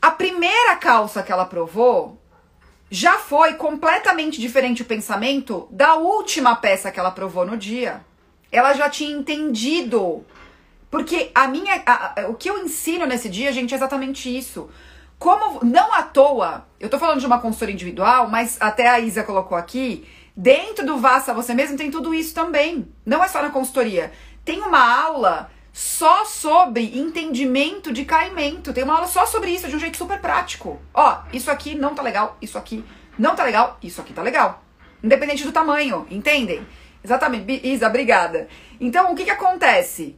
A 0.00 0.10
primeira 0.10 0.76
calça 0.76 1.22
que 1.22 1.32
ela 1.32 1.46
provou 1.46 2.20
já 2.90 3.18
foi 3.18 3.54
completamente 3.54 4.40
diferente 4.40 4.82
o 4.82 4.84
pensamento 4.84 5.66
da 5.70 5.94
última 5.94 6.54
peça 6.54 6.92
que 6.92 7.00
ela 7.00 7.10
provou 7.10 7.46
no 7.46 7.56
dia. 7.56 8.04
Ela 8.52 8.74
já 8.74 8.88
tinha 8.88 9.16
entendido. 9.16 10.24
Porque 10.90 11.30
a 11.34 11.48
minha. 11.48 11.82
A, 11.84 12.26
o 12.28 12.34
que 12.34 12.48
eu 12.48 12.58
ensino 12.58 13.06
nesse 13.06 13.28
dia, 13.28 13.52
gente, 13.52 13.72
é 13.72 13.76
exatamente 13.76 14.34
isso. 14.34 14.70
Como 15.18 15.64
não 15.64 15.92
à 15.92 16.02
toa, 16.02 16.66
eu 16.78 16.90
tô 16.90 16.98
falando 16.98 17.20
de 17.20 17.26
uma 17.26 17.40
consultoria 17.40 17.74
individual, 17.74 18.28
mas 18.28 18.58
até 18.60 18.86
a 18.86 19.00
Isa 19.00 19.24
colocou 19.24 19.56
aqui, 19.56 20.06
dentro 20.36 20.84
do 20.84 20.98
Vassa 20.98 21.32
Você 21.32 21.54
Mesmo 21.54 21.76
tem 21.76 21.90
tudo 21.90 22.14
isso 22.14 22.34
também. 22.34 22.86
Não 23.04 23.24
é 23.24 23.28
só 23.28 23.40
na 23.40 23.50
consultoria. 23.50 24.12
Tem 24.44 24.60
uma 24.60 25.02
aula 25.02 25.50
só 25.76 26.24
sobre 26.24 26.98
entendimento 26.98 27.92
de 27.92 28.06
caimento. 28.06 28.72
Tem 28.72 28.82
uma 28.82 28.94
aula 28.94 29.06
só 29.06 29.26
sobre 29.26 29.50
isso, 29.50 29.68
de 29.68 29.76
um 29.76 29.78
jeito 29.78 29.98
super 29.98 30.18
prático. 30.22 30.80
Ó, 30.94 31.18
isso 31.34 31.50
aqui 31.50 31.74
não 31.74 31.94
tá 31.94 32.00
legal, 32.00 32.38
isso 32.40 32.56
aqui 32.56 32.82
não 33.18 33.36
tá 33.36 33.44
legal, 33.44 33.76
isso 33.82 34.00
aqui 34.00 34.14
tá 34.14 34.22
legal. 34.22 34.64
Independente 35.04 35.44
do 35.44 35.52
tamanho, 35.52 36.06
entendem? 36.10 36.66
Exatamente. 37.04 37.60
Isa, 37.62 37.88
obrigada. 37.88 38.48
Então, 38.80 39.12
o 39.12 39.14
que 39.14 39.24
que 39.24 39.30
acontece? 39.30 40.16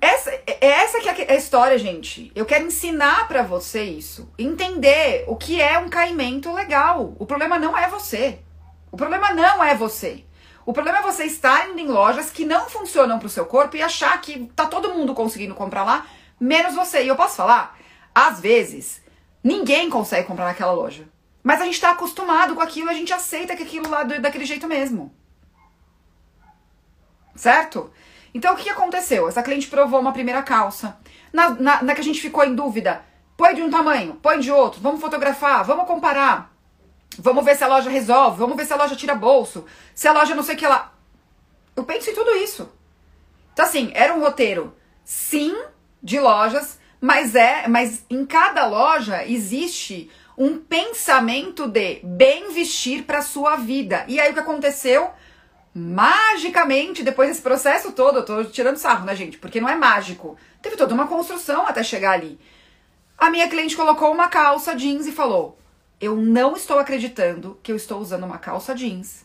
Essa, 0.00 0.30
é 0.32 0.58
essa 0.60 0.98
que 0.98 1.08
é 1.08 1.32
a 1.32 1.36
história, 1.36 1.78
gente. 1.78 2.32
Eu 2.34 2.44
quero 2.44 2.66
ensinar 2.66 3.28
para 3.28 3.44
você 3.44 3.84
isso. 3.84 4.28
Entender 4.36 5.26
o 5.28 5.36
que 5.36 5.62
é 5.62 5.78
um 5.78 5.88
caimento 5.88 6.52
legal. 6.52 7.14
O 7.20 7.24
problema 7.24 7.56
não 7.56 7.78
é 7.78 7.88
você. 7.88 8.40
O 8.90 8.96
problema 8.96 9.32
não 9.32 9.62
é 9.62 9.76
você. 9.76 10.24
O 10.66 10.72
problema 10.72 10.98
é 10.98 11.02
você 11.02 11.24
estar 11.24 11.68
indo 11.68 11.78
em 11.78 11.88
lojas 11.88 12.30
que 12.30 12.44
não 12.44 12.68
funcionam 12.68 13.18
pro 13.18 13.28
seu 13.28 13.44
corpo 13.44 13.76
e 13.76 13.82
achar 13.82 14.18
que 14.20 14.46
tá 14.56 14.66
todo 14.66 14.94
mundo 14.94 15.14
conseguindo 15.14 15.54
comprar 15.54 15.84
lá, 15.84 16.06
menos 16.40 16.74
você. 16.74 17.04
E 17.04 17.08
eu 17.08 17.16
posso 17.16 17.36
falar, 17.36 17.78
às 18.14 18.40
vezes, 18.40 19.02
ninguém 19.42 19.90
consegue 19.90 20.26
comprar 20.26 20.46
naquela 20.46 20.72
loja. 20.72 21.06
Mas 21.42 21.60
a 21.60 21.66
gente 21.66 21.80
tá 21.80 21.90
acostumado 21.90 22.54
com 22.54 22.62
aquilo, 22.62 22.88
a 22.88 22.94
gente 22.94 23.12
aceita 23.12 23.54
que 23.54 23.62
aquilo 23.62 23.90
lá 23.90 24.00
é 24.00 24.18
daquele 24.18 24.46
jeito 24.46 24.66
mesmo. 24.66 25.14
Certo? 27.36 27.90
Então, 28.32 28.54
o 28.54 28.56
que 28.56 28.70
aconteceu? 28.70 29.28
Essa 29.28 29.42
cliente 29.42 29.66
provou 29.66 30.00
uma 30.00 30.12
primeira 30.12 30.42
calça. 30.42 30.98
Na, 31.30 31.50
na, 31.50 31.82
na 31.82 31.94
que 31.94 32.00
a 32.00 32.04
gente 32.04 32.20
ficou 32.20 32.42
em 32.42 32.54
dúvida, 32.54 33.04
põe 33.36 33.54
de 33.54 33.62
um 33.62 33.70
tamanho, 33.70 34.14
põe 34.14 34.40
de 34.40 34.50
outro, 34.50 34.80
vamos 34.80 35.00
fotografar, 35.00 35.62
vamos 35.64 35.86
comparar. 35.86 36.53
Vamos 37.18 37.44
ver 37.44 37.56
se 37.56 37.64
a 37.64 37.68
loja 37.68 37.90
resolve, 37.90 38.38
vamos 38.38 38.56
ver 38.56 38.66
se 38.66 38.72
a 38.72 38.76
loja 38.76 38.96
tira 38.96 39.14
bolso, 39.14 39.64
se 39.94 40.08
a 40.08 40.12
loja 40.12 40.34
não 40.34 40.42
sei 40.42 40.54
o 40.54 40.58
que 40.58 40.66
lá. 40.66 40.92
Eu 41.76 41.84
penso 41.84 42.10
em 42.10 42.14
tudo 42.14 42.30
isso. 42.36 42.68
Então, 43.52 43.64
assim, 43.64 43.90
era 43.94 44.14
um 44.14 44.20
roteiro, 44.20 44.74
sim, 45.04 45.56
de 46.02 46.18
lojas, 46.18 46.78
mas 47.00 47.34
é, 47.34 47.68
mas 47.68 48.04
em 48.10 48.24
cada 48.24 48.66
loja 48.66 49.24
existe 49.26 50.10
um 50.36 50.58
pensamento 50.58 51.66
de 51.68 52.00
bem 52.02 52.52
vestir 52.52 53.04
para 53.04 53.22
sua 53.22 53.56
vida. 53.56 54.04
E 54.08 54.18
aí 54.18 54.30
o 54.30 54.34
que 54.34 54.40
aconteceu? 54.40 55.10
magicamente, 55.74 57.02
depois 57.02 57.28
desse 57.28 57.42
processo 57.42 57.90
todo, 57.90 58.18
eu 58.18 58.24
tô 58.24 58.44
tirando 58.44 58.76
sarro, 58.76 59.04
né, 59.04 59.16
gente? 59.16 59.36
Porque 59.38 59.60
não 59.60 59.68
é 59.68 59.74
mágico. 59.74 60.38
Teve 60.62 60.76
toda 60.76 60.94
uma 60.94 61.08
construção 61.08 61.66
até 61.66 61.82
chegar 61.82 62.12
ali. 62.12 62.38
A 63.18 63.28
minha 63.28 63.48
cliente 63.48 63.76
colocou 63.76 64.12
uma 64.12 64.28
calça 64.28 64.76
jeans 64.76 65.06
e 65.06 65.12
falou: 65.12 65.58
Eu 66.00 66.16
não 66.16 66.56
estou 66.56 66.78
acreditando 66.78 67.58
que 67.62 67.72
eu 67.72 67.76
estou 67.76 68.00
usando 68.00 68.24
uma 68.24 68.38
calça 68.38 68.74
jeans, 68.74 69.24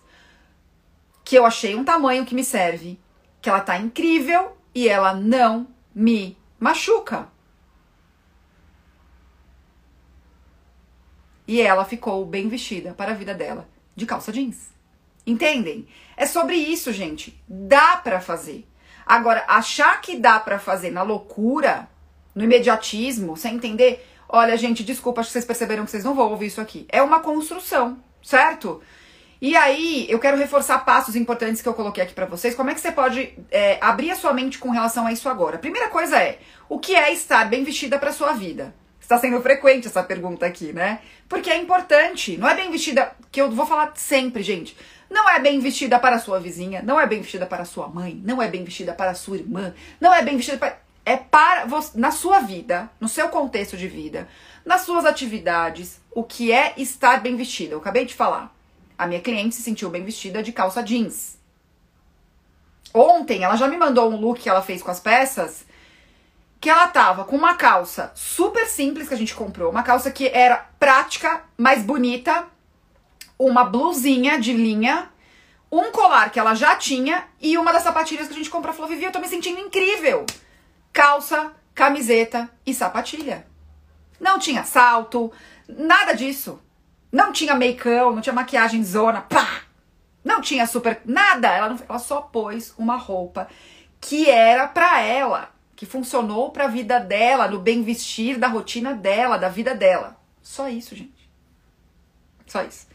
que 1.23 1.35
eu 1.35 1.45
achei 1.45 1.75
um 1.75 1.83
tamanho 1.83 2.25
que 2.25 2.35
me 2.35 2.43
serve, 2.43 2.99
que 3.41 3.49
ela 3.49 3.61
tá 3.61 3.77
incrível 3.77 4.57
e 4.73 4.87
ela 4.87 5.13
não 5.13 5.67
me 5.93 6.37
machuca. 6.59 7.27
E 11.47 11.61
ela 11.61 11.83
ficou 11.83 12.25
bem 12.25 12.47
vestida 12.47 12.93
para 12.93 13.11
a 13.11 13.15
vida 13.15 13.33
dela 13.33 13.67
de 13.95 14.05
calça 14.05 14.31
jeans. 14.31 14.69
Entendem? 15.25 15.87
É 16.15 16.25
sobre 16.25 16.55
isso, 16.55 16.91
gente. 16.93 17.39
Dá 17.47 17.97
para 17.97 18.21
fazer. 18.21 18.67
Agora, 19.05 19.43
achar 19.47 19.99
que 20.01 20.17
dá 20.17 20.39
para 20.39 20.59
fazer 20.59 20.91
na 20.91 21.01
loucura, 21.01 21.89
no 22.33 22.43
imediatismo, 22.43 23.35
sem 23.35 23.55
entender, 23.55 24.07
olha, 24.29 24.55
gente, 24.55 24.83
desculpa, 24.83 25.19
acho 25.21 25.29
que 25.29 25.33
vocês 25.33 25.45
perceberam 25.45 25.83
que 25.83 25.91
vocês 25.91 26.03
não 26.03 26.13
vão 26.13 26.29
ouvir 26.29 26.45
isso 26.45 26.61
aqui. 26.61 26.85
É 26.89 27.01
uma 27.01 27.19
construção, 27.19 27.97
certo? 28.23 28.81
E 29.41 29.55
aí, 29.55 30.05
eu 30.09 30.19
quero 30.19 30.37
reforçar 30.37 30.79
passos 30.79 31.15
importantes 31.15 31.61
que 31.61 31.67
eu 31.67 31.73
coloquei 31.73 32.03
aqui 32.03 32.13
para 32.13 32.25
vocês. 32.25 32.53
Como 32.53 32.69
é 32.69 32.73
que 32.73 32.81
você 32.81 32.91
pode 32.91 33.33
é, 33.49 33.77
abrir 33.81 34.11
a 34.11 34.15
sua 34.15 34.33
mente 34.33 34.59
com 34.59 34.69
relação 34.69 35.07
a 35.07 35.11
isso 35.11 35.27
agora? 35.27 35.57
Primeira 35.57 35.87
coisa 35.87 36.17
é, 36.17 36.39
o 36.67 36.77
que 36.77 36.93
é 36.93 37.11
estar 37.11 37.49
bem 37.49 37.63
vestida 37.63 37.97
para 37.97 38.11
sua 38.11 38.33
vida? 38.33 38.75
Está 38.99 39.17
sendo 39.17 39.41
frequente 39.41 39.87
essa 39.87 40.03
pergunta 40.03 40.45
aqui, 40.45 40.71
né? 40.71 40.99
Porque 41.27 41.49
é 41.49 41.57
importante. 41.57 42.37
Não 42.37 42.47
é 42.47 42.53
bem 42.53 42.69
vestida, 42.69 43.11
que 43.31 43.41
eu 43.41 43.49
vou 43.49 43.65
falar 43.65 43.93
sempre, 43.95 44.43
gente. 44.43 44.77
Não 45.09 45.27
é 45.27 45.39
bem 45.39 45.59
vestida 45.59 45.97
para 45.97 46.19
sua 46.19 46.39
vizinha, 46.39 46.83
não 46.83 46.99
é 46.99 47.07
bem 47.07 47.21
vestida 47.21 47.45
para 47.45 47.65
sua 47.65 47.87
mãe, 47.87 48.21
não 48.23 48.39
é 48.41 48.47
bem 48.47 48.63
vestida 48.63 48.93
para 48.93 49.15
sua 49.15 49.37
irmã, 49.37 49.73
não 49.99 50.13
é 50.13 50.21
bem 50.21 50.37
vestida 50.37 50.57
para. 50.57 50.77
É 51.09 51.17
para 51.17 51.65
você, 51.65 51.99
na 51.99 52.11
sua 52.11 52.37
vida, 52.37 52.87
no 52.99 53.09
seu 53.09 53.29
contexto 53.29 53.75
de 53.75 53.87
vida, 53.87 54.29
nas 54.63 54.81
suas 54.81 55.05
atividades, 55.05 55.99
o 56.11 56.23
que 56.23 56.51
é 56.51 56.75
estar 56.77 57.19
bem 57.19 57.35
vestida. 57.35 57.73
Eu 57.73 57.79
acabei 57.79 58.05
de 58.05 58.13
falar. 58.13 58.55
A 58.95 59.07
minha 59.07 59.19
cliente 59.19 59.55
se 59.55 59.63
sentiu 59.63 59.89
bem 59.89 60.03
vestida 60.03 60.43
de 60.43 60.51
calça 60.51 60.83
jeans. 60.83 61.39
Ontem 62.93 63.43
ela 63.43 63.55
já 63.55 63.67
me 63.67 63.75
mandou 63.75 64.07
um 64.07 64.17
look 64.17 64.39
que 64.39 64.47
ela 64.47 64.61
fez 64.61 64.83
com 64.83 64.91
as 64.91 64.99
peças 64.99 65.65
que 66.61 66.69
ela 66.69 66.87
tava 66.89 67.23
com 67.23 67.35
uma 67.35 67.55
calça 67.55 68.11
super 68.13 68.67
simples 68.67 69.07
que 69.07 69.15
a 69.15 69.17
gente 69.17 69.33
comprou, 69.33 69.71
uma 69.71 69.81
calça 69.81 70.11
que 70.11 70.27
era 70.27 70.57
prática, 70.79 71.43
mais 71.57 71.81
bonita, 71.81 72.45
uma 73.39 73.63
blusinha 73.63 74.39
de 74.39 74.53
linha, 74.53 75.09
um 75.71 75.91
colar 75.91 76.29
que 76.29 76.39
ela 76.39 76.53
já 76.53 76.75
tinha 76.75 77.25
e 77.41 77.57
uma 77.57 77.73
das 77.73 77.81
sapatilhas 77.81 78.27
que 78.27 78.33
a 78.33 78.37
gente 78.37 78.51
comprou. 78.51 78.75
Falou, 78.75 78.91
Vivi, 78.91 79.05
eu 79.05 79.11
tô 79.11 79.17
me 79.17 79.27
sentindo 79.27 79.59
incrível. 79.59 80.27
Calça, 80.91 81.53
camiseta 81.73 82.49
e 82.65 82.73
sapatilha. 82.73 83.45
Não 84.19 84.37
tinha 84.37 84.63
salto, 84.63 85.31
nada 85.67 86.13
disso. 86.13 86.59
Não 87.11 87.31
tinha 87.31 87.55
make-up, 87.55 88.13
não 88.13 88.21
tinha 88.21 88.33
maquiagem 88.33 88.83
zona, 88.83 89.21
pá! 89.21 89.61
Não 90.23 90.41
tinha 90.41 90.67
super. 90.67 91.01
Nada. 91.05 91.47
Ela, 91.47 91.69
não, 91.69 91.79
ela 91.87 91.99
só 91.99 92.21
pôs 92.21 92.73
uma 92.77 92.97
roupa 92.97 93.47
que 94.01 94.29
era 94.29 94.67
pra 94.67 95.01
ela, 95.01 95.51
que 95.75 95.85
funcionou 95.85 96.51
pra 96.51 96.67
vida 96.67 96.99
dela, 96.99 97.47
no 97.47 97.59
bem 97.59 97.83
vestir 97.83 98.37
da 98.37 98.47
rotina 98.47 98.93
dela, 98.93 99.37
da 99.37 99.49
vida 99.49 99.73
dela. 99.73 100.17
Só 100.41 100.69
isso, 100.69 100.95
gente. 100.95 101.29
Só 102.45 102.63
isso. 102.63 102.87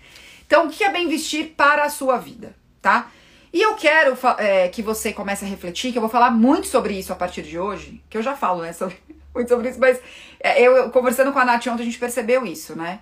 Então, 0.47 0.67
o 0.67 0.71
que 0.71 0.85
é 0.85 0.91
bem 0.91 1.09
vestir 1.09 1.55
para 1.57 1.85
a 1.85 1.91
sua 1.91 2.19
vida, 2.19 2.55
tá? 2.81 3.11
E 3.55 3.63
eu 3.63 3.77
quero 3.77 4.19
é, 4.39 4.69
que 4.69 4.83
você 4.83 5.13
comece 5.13 5.45
a 5.45 5.49
refletir, 5.49 5.93
que 5.93 5.97
eu 5.97 6.03
vou 6.03 6.11
falar 6.11 6.33
muito 6.33 6.67
sobre 6.67 6.99
isso 6.99 7.13
a 7.13 7.17
partir 7.17 7.43
de 7.43 7.57
hoje, 7.57 8.03
que 8.11 8.19
eu 8.19 8.23
já 8.23 8.35
falo, 8.35 8.63
né, 8.63 8.73
sobre, 8.73 8.99
muito 9.33 9.49
sobre 9.49 9.71
isso, 9.71 9.79
mas 9.79 10.01
é, 10.41 10.61
eu, 10.61 10.91
conversando 10.91 11.33
com 11.33 11.39
a 11.39 11.45
Nath 11.45 11.65
ontem, 11.69 11.83
a 11.83 11.85
gente 11.85 11.97
percebeu 11.97 12.45
isso, 12.45 12.77
né? 12.77 12.99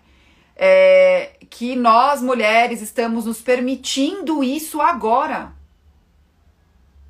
É, 0.54 1.38
que 1.48 1.74
nós, 1.74 2.20
mulheres, 2.20 2.82
estamos 2.82 3.24
nos 3.24 3.40
permitindo 3.40 4.44
isso 4.44 4.82
agora. 4.82 5.54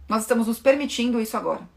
Nós 0.09 0.23
estamos 0.23 0.47
nos 0.47 0.61
permitindo 0.61 1.21
isso 1.21 1.37
agora, 1.37 1.69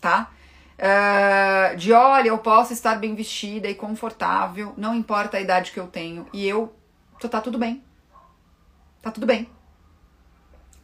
tá? 0.00 0.32
Uh, 0.76 1.76
de 1.76 1.92
olha, 1.92 2.30
eu 2.30 2.38
posso 2.38 2.72
estar 2.72 2.96
bem 2.96 3.14
vestida 3.14 3.68
e 3.68 3.76
confortável, 3.76 4.74
não 4.76 4.92
importa 4.92 5.36
a 5.36 5.40
idade 5.40 5.70
que 5.70 5.78
eu 5.78 5.86
tenho, 5.86 6.26
e 6.32 6.48
eu 6.48 6.74
então 7.16 7.30
tá 7.30 7.40
tudo 7.40 7.58
bem. 7.58 7.84
Tá 9.00 9.12
tudo 9.12 9.24
bem. 9.24 9.48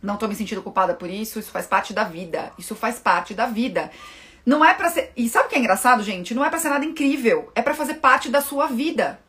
Não 0.02 0.16
tô 0.16 0.28
me 0.28 0.34
sentindo 0.34 0.62
culpada 0.62 0.94
por 0.94 1.10
isso, 1.10 1.38
isso 1.38 1.50
faz 1.50 1.66
parte 1.66 1.92
da 1.92 2.04
vida. 2.04 2.52
Isso 2.58 2.74
faz 2.74 2.98
parte 2.98 3.34
da 3.34 3.46
vida. 3.46 3.90
Não 4.46 4.64
é 4.64 4.72
para 4.74 4.90
ser. 4.90 5.12
E 5.16 5.28
sabe 5.28 5.46
o 5.46 5.48
que 5.48 5.56
é 5.56 5.58
engraçado, 5.58 6.02
gente? 6.02 6.34
Não 6.34 6.44
é 6.44 6.50
para 6.50 6.58
ser 6.58 6.68
nada 6.68 6.84
incrível. 6.84 7.50
É 7.54 7.62
para 7.62 7.74
fazer 7.74 7.94
parte 7.94 8.28
da 8.28 8.40
sua 8.40 8.66
vida. 8.66 9.20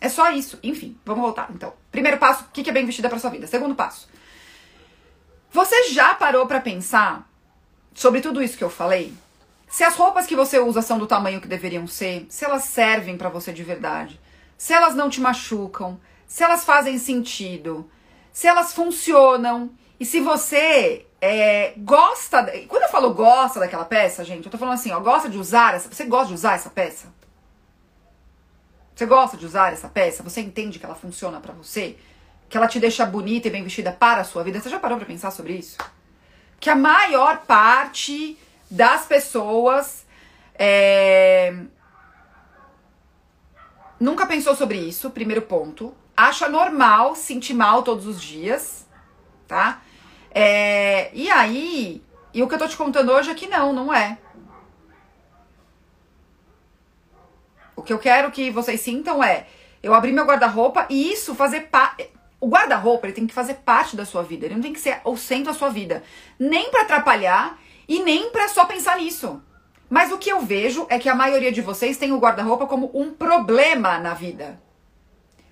É 0.00 0.08
só 0.08 0.30
isso. 0.30 0.58
Enfim, 0.62 0.98
vamos 1.04 1.22
voltar. 1.22 1.50
Então, 1.54 1.72
primeiro 1.90 2.18
passo, 2.18 2.44
o 2.44 2.48
que 2.48 2.68
é 2.68 2.72
bem 2.72 2.86
vestida 2.86 3.08
para 3.08 3.18
sua 3.18 3.30
vida? 3.30 3.46
Segundo 3.46 3.74
passo. 3.74 4.08
Você 5.50 5.90
já 5.90 6.14
parou 6.14 6.46
para 6.46 6.60
pensar 6.60 7.28
sobre 7.94 8.20
tudo 8.20 8.42
isso 8.42 8.56
que 8.56 8.64
eu 8.64 8.70
falei? 8.70 9.14
se 9.68 9.84
as 9.84 9.96
roupas 9.96 10.26
que 10.26 10.34
você 10.34 10.58
usa 10.58 10.80
são 10.80 10.98
do 10.98 11.06
tamanho 11.06 11.40
que 11.40 11.48
deveriam 11.48 11.86
ser, 11.86 12.26
se 12.30 12.44
elas 12.44 12.64
servem 12.64 13.18
para 13.18 13.28
você 13.28 13.52
de 13.52 13.62
verdade, 13.62 14.18
se 14.56 14.72
elas 14.72 14.94
não 14.94 15.10
te 15.10 15.20
machucam, 15.20 16.00
se 16.26 16.42
elas 16.42 16.64
fazem 16.64 16.98
sentido, 16.98 17.88
se 18.32 18.46
elas 18.46 18.72
funcionam 18.72 19.70
e 19.98 20.04
se 20.04 20.20
você 20.20 21.06
é, 21.20 21.72
gosta. 21.78 22.44
Quando 22.68 22.82
eu 22.82 22.88
falo 22.88 23.12
gosta 23.12 23.60
daquela 23.60 23.84
peça, 23.84 24.24
gente, 24.24 24.46
eu 24.46 24.52
tô 24.52 24.58
falando 24.58 24.74
assim, 24.74 24.90
ó, 24.92 25.00
gosta 25.00 25.28
de 25.28 25.38
usar 25.38 25.74
essa. 25.74 25.92
Você 25.92 26.04
gosta 26.04 26.28
de 26.28 26.34
usar 26.34 26.54
essa 26.54 26.70
peça? 26.70 27.12
Você 28.94 29.06
gosta 29.06 29.36
de 29.36 29.46
usar 29.46 29.72
essa 29.72 29.88
peça? 29.88 30.22
Você 30.22 30.40
entende 30.40 30.78
que 30.78 30.84
ela 30.84 30.94
funciona 30.94 31.40
para 31.40 31.52
você? 31.52 31.96
Que 32.48 32.56
ela 32.56 32.66
te 32.66 32.80
deixa 32.80 33.06
bonita 33.06 33.48
e 33.48 33.50
bem 33.50 33.62
vestida 33.62 33.92
para 33.92 34.22
a 34.22 34.24
sua 34.24 34.42
vida? 34.42 34.60
Você 34.60 34.68
já 34.68 34.78
parou 34.78 34.98
pra 34.98 35.06
pensar 35.06 35.30
sobre 35.30 35.52
isso? 35.52 35.76
Que 36.58 36.70
a 36.70 36.74
maior 36.74 37.42
parte 37.46 38.36
das 38.70 39.06
pessoas 39.06 40.04
é, 40.58 41.54
nunca 44.00 44.26
pensou 44.26 44.54
sobre 44.56 44.78
isso, 44.78 45.10
primeiro 45.10 45.42
ponto. 45.42 45.94
Acha 46.18 46.48
normal 46.48 47.14
sentir 47.14 47.54
mal 47.54 47.84
todos 47.84 48.04
os 48.04 48.20
dias, 48.20 48.84
tá? 49.46 49.80
É, 50.32 51.12
e 51.14 51.30
aí, 51.30 52.02
e 52.34 52.42
o 52.42 52.48
que 52.48 52.56
eu 52.56 52.58
tô 52.58 52.66
te 52.66 52.76
contando 52.76 53.12
hoje 53.12 53.30
é 53.30 53.34
que 53.36 53.46
não, 53.46 53.72
não 53.72 53.94
é. 53.94 54.18
O 57.76 57.82
que 57.84 57.92
eu 57.92 58.00
quero 58.00 58.32
que 58.32 58.50
vocês 58.50 58.80
sintam 58.80 59.22
é 59.22 59.46
eu 59.80 59.94
abrir 59.94 60.10
meu 60.10 60.24
guarda-roupa 60.24 60.86
e 60.90 61.12
isso 61.12 61.36
fazer 61.36 61.68
parte. 61.68 62.10
O 62.40 62.48
guarda-roupa 62.48 63.06
ele 63.06 63.14
tem 63.14 63.26
que 63.28 63.32
fazer 63.32 63.54
parte 63.54 63.94
da 63.94 64.04
sua 64.04 64.24
vida, 64.24 64.44
ele 64.44 64.56
não 64.56 64.62
tem 64.62 64.72
que 64.72 64.80
ser 64.80 65.00
o 65.04 65.16
centro 65.16 65.52
da 65.52 65.54
sua 65.54 65.68
vida, 65.68 66.02
nem 66.36 66.68
para 66.72 66.82
atrapalhar 66.82 67.60
e 67.86 68.02
nem 68.02 68.30
para 68.30 68.48
só 68.48 68.64
pensar 68.64 68.98
nisso. 68.98 69.40
Mas 69.88 70.10
o 70.10 70.18
que 70.18 70.32
eu 70.32 70.40
vejo 70.40 70.84
é 70.90 70.98
que 70.98 71.08
a 71.08 71.14
maioria 71.14 71.52
de 71.52 71.62
vocês 71.62 71.96
tem 71.96 72.10
o 72.10 72.18
guarda-roupa 72.18 72.66
como 72.66 72.90
um 72.92 73.12
problema 73.14 74.00
na 74.00 74.14
vida. 74.14 74.66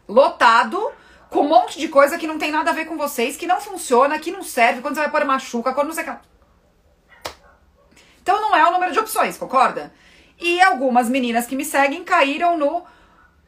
Lotado 0.09 0.93
com 1.31 1.41
um 1.41 1.49
monte 1.49 1.79
de 1.79 1.89
coisa 1.89 2.19
que 2.19 2.27
não 2.27 2.39
tem 2.39 2.51
nada 2.51 2.71
a 2.71 2.75
ver 2.75 2.87
com 2.87 2.97
vocês, 2.97 3.37
que 3.37 3.47
não 3.47 3.61
funciona, 3.61 4.19
que 4.19 4.31
não 4.31 4.43
serve, 4.43 4.81
quando 4.81 4.95
você 4.95 5.01
vai 5.01 5.11
pôr 5.11 5.25
machuca, 5.25 5.75
quando 5.75 5.93
você 5.93 6.05
Então 8.23 8.41
não 8.41 8.57
é 8.57 8.67
o 8.67 8.73
número 8.73 8.93
de 8.93 8.99
opções, 8.99 9.37
concorda? 9.37 9.93
E 10.39 10.61
algumas 10.61 11.09
meninas 11.09 11.47
que 11.47 11.57
me 11.57 11.65
seguem 11.65 12.05
caíram 12.05 12.57
no 12.57 12.85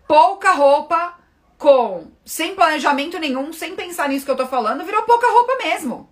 pouca 0.06 0.52
roupa 0.52 1.14
com 1.58 2.10
sem 2.24 2.54
planejamento 2.54 3.18
nenhum, 3.18 3.52
sem 3.52 3.74
pensar 3.74 4.08
nisso 4.08 4.24
que 4.24 4.30
eu 4.30 4.36
tô 4.36 4.46
falando, 4.46 4.84
virou 4.84 5.02
pouca 5.02 5.26
roupa 5.26 5.56
mesmo. 5.56 6.08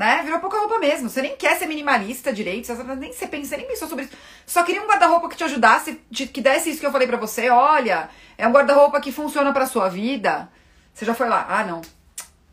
Né? 0.00 0.22
Virou 0.22 0.40
pouca 0.40 0.58
roupa 0.58 0.78
mesmo. 0.78 1.10
Você 1.10 1.20
nem 1.20 1.36
quer 1.36 1.58
ser 1.58 1.66
minimalista 1.66 2.32
direito, 2.32 2.66
você 2.66 2.82
nem 2.82 3.12
você 3.12 3.26
pensa, 3.26 3.54
nem 3.54 3.66
pensou 3.66 3.86
sobre 3.86 4.06
isso. 4.06 4.14
Só 4.46 4.62
queria 4.62 4.82
um 4.82 4.86
guarda-roupa 4.86 5.28
que 5.28 5.36
te 5.36 5.44
ajudasse, 5.44 6.00
que 6.10 6.40
desse 6.40 6.70
isso 6.70 6.80
que 6.80 6.86
eu 6.86 6.90
falei 6.90 7.06
para 7.06 7.18
você. 7.18 7.50
Olha, 7.50 8.08
é 8.38 8.48
um 8.48 8.50
guarda-roupa 8.50 8.98
que 8.98 9.12
funciona 9.12 9.52
para 9.52 9.66
sua 9.66 9.90
vida. 9.90 10.50
Você 10.94 11.04
já 11.04 11.12
foi 11.12 11.28
lá, 11.28 11.44
ah, 11.50 11.64
não. 11.64 11.82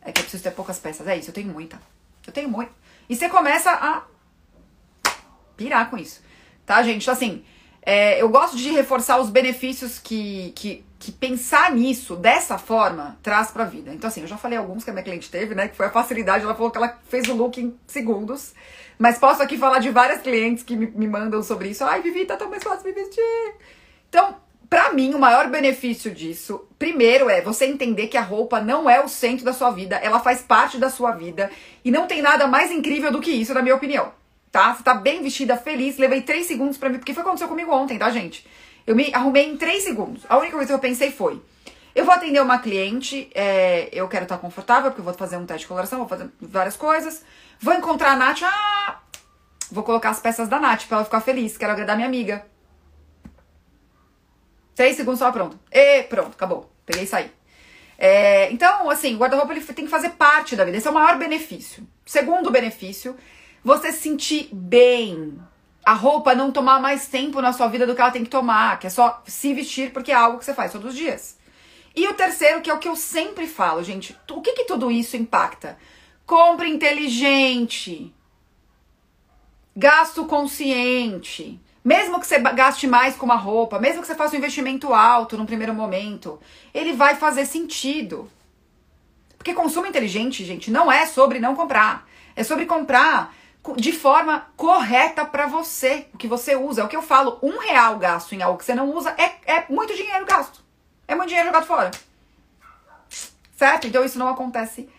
É 0.02 0.12
que 0.12 0.20
eu 0.20 0.24
preciso 0.24 0.44
ter 0.44 0.52
poucas 0.52 0.78
peças. 0.78 1.08
É 1.08 1.16
isso, 1.16 1.30
eu 1.30 1.34
tenho 1.34 1.48
muita. 1.48 1.80
Eu 2.28 2.34
tenho 2.34 2.50
muito. 2.50 2.74
E 3.08 3.16
você 3.16 3.30
começa 3.30 3.72
a 3.72 4.04
pirar 5.56 5.90
com 5.90 5.98
isso. 5.98 6.22
Tá, 6.66 6.84
gente? 6.84 7.04
Então, 7.04 7.14
assim, 7.14 7.46
é, 7.82 8.22
eu 8.22 8.28
gosto 8.28 8.58
de 8.58 8.72
reforçar 8.72 9.20
os 9.20 9.30
benefícios 9.30 10.00
que, 10.00 10.52
que, 10.54 10.84
que 11.00 11.12
pensar 11.12 11.72
nisso, 11.72 12.16
dessa 12.16 12.58
forma, 12.58 13.18
traz 13.22 13.52
pra 13.52 13.66
vida. 13.66 13.94
Então, 13.94 14.08
assim, 14.08 14.22
eu 14.22 14.28
já 14.28 14.38
falei 14.38 14.58
alguns 14.58 14.84
que 14.84 14.90
a 14.90 14.94
minha 14.94 15.04
cliente 15.04 15.30
teve, 15.30 15.54
né? 15.54 15.68
Que 15.68 15.76
foi 15.76 15.86
a 15.86 15.92
facilidade. 15.92 16.44
Ela 16.44 16.56
falou 16.56 16.72
que 16.72 16.78
ela 16.78 16.98
fez 17.08 17.28
o 17.28 17.36
look 17.36 17.62
em 17.62 17.78
segundos. 17.86 18.54
Mas 18.98 19.20
posso 19.20 19.44
aqui 19.44 19.58
falar 19.58 19.80
de 19.80 19.90
várias 19.92 20.22
clientes 20.22 20.64
que 20.64 20.76
me, 20.76 20.88
me 20.88 21.08
mandam 21.08 21.44
sobre 21.44 21.70
isso. 21.70 21.84
Ai, 21.84 22.02
Vivi, 22.02 22.26
tá 22.26 22.36
tão 22.36 22.50
mais 22.50 22.64
fácil 22.64 22.86
me 22.86 22.94
vestir. 22.94 23.22
Então, 24.10 24.36
para 24.70 24.92
mim, 24.92 25.14
o 25.14 25.20
maior 25.20 25.50
benefício 25.50 26.12
disso, 26.12 26.68
primeiro, 26.78 27.30
é 27.30 27.42
você 27.42 27.66
entender 27.66 28.08
que 28.08 28.18
a 28.18 28.22
roupa 28.22 28.60
não 28.60 28.90
é 28.90 29.00
o 29.02 29.08
centro 29.08 29.46
da 29.46 29.54
sua 29.54 29.72
vida, 29.72 29.96
ela 29.98 30.20
faz 30.20 30.42
parte 30.42 30.78
da 30.78 30.90
sua 30.90 31.12
vida 31.12 31.50
e 31.86 31.92
não 31.92 32.06
tem 32.06 32.22
nada 32.22 32.48
mais 32.48 32.70
incrível 32.70 33.12
do 33.12 33.22
que 33.22 33.32
isso, 33.32 33.54
na 33.54 33.62
minha 33.62 33.76
opinião. 33.76 34.12
Tá? 34.52 34.74
Você 34.74 34.84
tá 34.84 34.94
bem 34.94 35.22
vestida, 35.22 35.56
feliz, 35.56 35.98
levei 35.98 36.22
três 36.22 36.48
segundos 36.48 36.78
para 36.78 36.90
mim, 36.90 36.98
porque 36.98 37.14
foi 37.14 37.22
o 37.22 37.24
que 37.24 37.30
aconteceu 37.30 37.48
comigo 37.48 37.72
ontem, 37.72 37.98
tá, 37.98 38.10
gente? 38.10 38.46
Eu 38.88 38.96
me 38.96 39.14
arrumei 39.14 39.46
em 39.50 39.58
três 39.58 39.84
segundos. 39.84 40.24
A 40.30 40.38
única 40.38 40.54
coisa 40.54 40.68
que 40.68 40.74
eu 40.74 40.80
pensei 40.80 41.12
foi: 41.12 41.42
eu 41.94 42.06
vou 42.06 42.14
atender 42.14 42.42
uma 42.42 42.58
cliente, 42.60 43.30
é, 43.36 43.90
eu 43.92 44.08
quero 44.08 44.24
estar 44.24 44.38
confortável, 44.38 44.90
porque 44.90 45.02
eu 45.02 45.06
vou 45.06 45.14
fazer 45.14 45.36
um 45.36 45.46
teste 45.46 45.64
de 45.64 45.68
coloração, 45.68 46.00
vou 46.00 46.08
fazer 46.08 46.30
várias 46.40 46.78
coisas. 46.78 47.24
Vou 47.60 47.74
encontrar 47.74 48.12
a 48.12 48.16
Nath, 48.16 48.44
ah, 48.44 49.02
vou 49.70 49.84
colocar 49.84 50.12
as 50.12 50.22
peças 50.22 50.48
da 50.48 50.60
Nath 50.60 50.86
pra 50.86 50.98
ela 50.98 51.06
ficar 51.06 51.20
feliz, 51.20 51.58
quero 51.58 51.74
agradar 51.74 51.98
minha 51.98 52.08
amiga. 52.08 52.46
Três 54.74 54.96
segundos 54.96 55.20
só, 55.20 55.32
pronto. 55.32 55.60
E 55.72 56.04
pronto, 56.04 56.30
acabou. 56.36 56.72
Peguei 56.86 57.04
e 57.04 57.08
saí. 57.08 57.32
É, 57.98 58.52
então, 58.52 58.90
assim, 58.90 59.16
o 59.16 59.18
guarda-roupa 59.18 59.52
ele 59.52 59.66
tem 59.66 59.86
que 59.86 59.92
fazer 59.92 60.12
parte 60.12 60.56
da 60.56 60.64
vida. 60.64 60.78
Esse 60.78 60.88
é 60.88 60.92
o 60.92 60.94
maior 60.94 61.18
benefício. 61.18 61.86
Segundo 62.06 62.52
benefício, 62.52 63.18
você 63.64 63.92
se 63.92 64.02
sentir 64.02 64.50
bem. 64.54 65.38
A 65.88 65.94
roupa 65.94 66.36
não 66.36 66.52
tomar 66.52 66.82
mais 66.82 67.08
tempo 67.08 67.42
na 67.42 67.54
sua 67.54 67.70
vida 67.70 67.88
do 67.88 67.96
que 67.96 68.02
ela 68.02 68.12
tem 68.12 68.26
que 68.26 68.30
tomar, 68.30 68.78
que 68.78 68.88
é 68.88 68.90
só 68.90 69.24
se 69.26 69.54
vestir 69.54 69.94
porque 69.94 70.12
é 70.12 70.16
algo 70.16 70.38
que 70.38 70.44
você 70.44 70.54
faz 70.54 70.74
todos 70.74 70.90
os 70.90 70.94
dias. 70.98 71.38
E 71.96 72.06
o 72.10 72.14
terceiro, 72.14 72.60
que 72.60 72.70
é 72.70 72.74
o 72.74 72.78
que 72.78 72.90
eu 72.90 72.96
sempre 72.98 73.48
falo, 73.48 73.82
gente, 73.82 74.14
o 74.30 74.42
que 74.42 74.52
que 74.52 74.66
tudo 74.66 74.92
isso 74.92 75.16
impacta? 75.16 75.78
Compra 76.26 76.68
inteligente, 76.68 78.14
gasto 79.74 80.26
consciente, 80.26 81.58
mesmo 81.82 82.20
que 82.20 82.28
você 82.28 82.38
gaste 82.38 82.86
mais 82.86 83.16
com 83.16 83.26
uma 83.26 83.38
roupa, 83.38 83.80
mesmo 83.80 84.02
que 84.02 84.08
você 84.08 84.16
faça 84.16 84.36
um 84.36 84.40
investimento 84.40 84.94
alto 84.94 85.38
no 85.38 85.46
primeiro 85.46 85.74
momento, 85.74 86.38
ele 86.74 86.92
vai 86.92 87.16
fazer 87.16 87.46
sentido. 87.46 88.30
Porque 89.38 89.54
consumo 89.54 89.88
inteligente, 89.88 90.44
gente, 90.44 90.70
não 90.70 90.92
é 90.92 91.06
sobre 91.06 91.40
não 91.40 91.56
comprar. 91.56 92.06
É 92.36 92.44
sobre 92.44 92.66
comprar 92.66 93.34
de 93.76 93.92
forma 93.92 94.48
correta 94.56 95.26
para 95.26 95.48
você, 95.48 96.08
o 96.14 96.18
que 96.18 96.28
você 96.28 96.56
usa. 96.56 96.82
É 96.82 96.84
o 96.84 96.88
que 96.88 96.96
eu 96.96 97.02
falo, 97.02 97.40
um 97.42 97.58
real 97.58 97.98
gasto 97.98 98.34
em 98.34 98.42
algo 98.42 98.58
que 98.58 98.66
você 98.66 98.76
não 98.76 98.92
usa 98.92 99.16
é, 99.18 99.58
é 99.58 99.66
muito 99.70 99.96
dinheiro 99.96 100.26
gasto. 100.26 100.62
É 101.08 101.16
muito 101.16 101.30
dinheiro 101.30 101.50
jogado 101.50 101.66
fora. 101.66 101.92
Certo? 103.56 103.88
Então 103.88 104.04
isso 104.04 104.20
não 104.20 104.28
acontece 104.28 104.90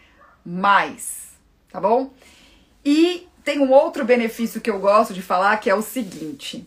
mais. 0.45 1.29
Tá 1.71 1.81
bom? 1.81 2.11
E 2.85 3.29
tem 3.45 3.61
um 3.61 3.71
outro 3.71 4.05
benefício 4.05 4.61
que 4.61 4.71
eu 4.71 4.79
gosto 4.79 5.15
de 5.15 5.23
falar 5.23 5.57
que 5.59 5.71
é 5.71 5.75
o 5.75 5.83
seguinte 5.83 6.67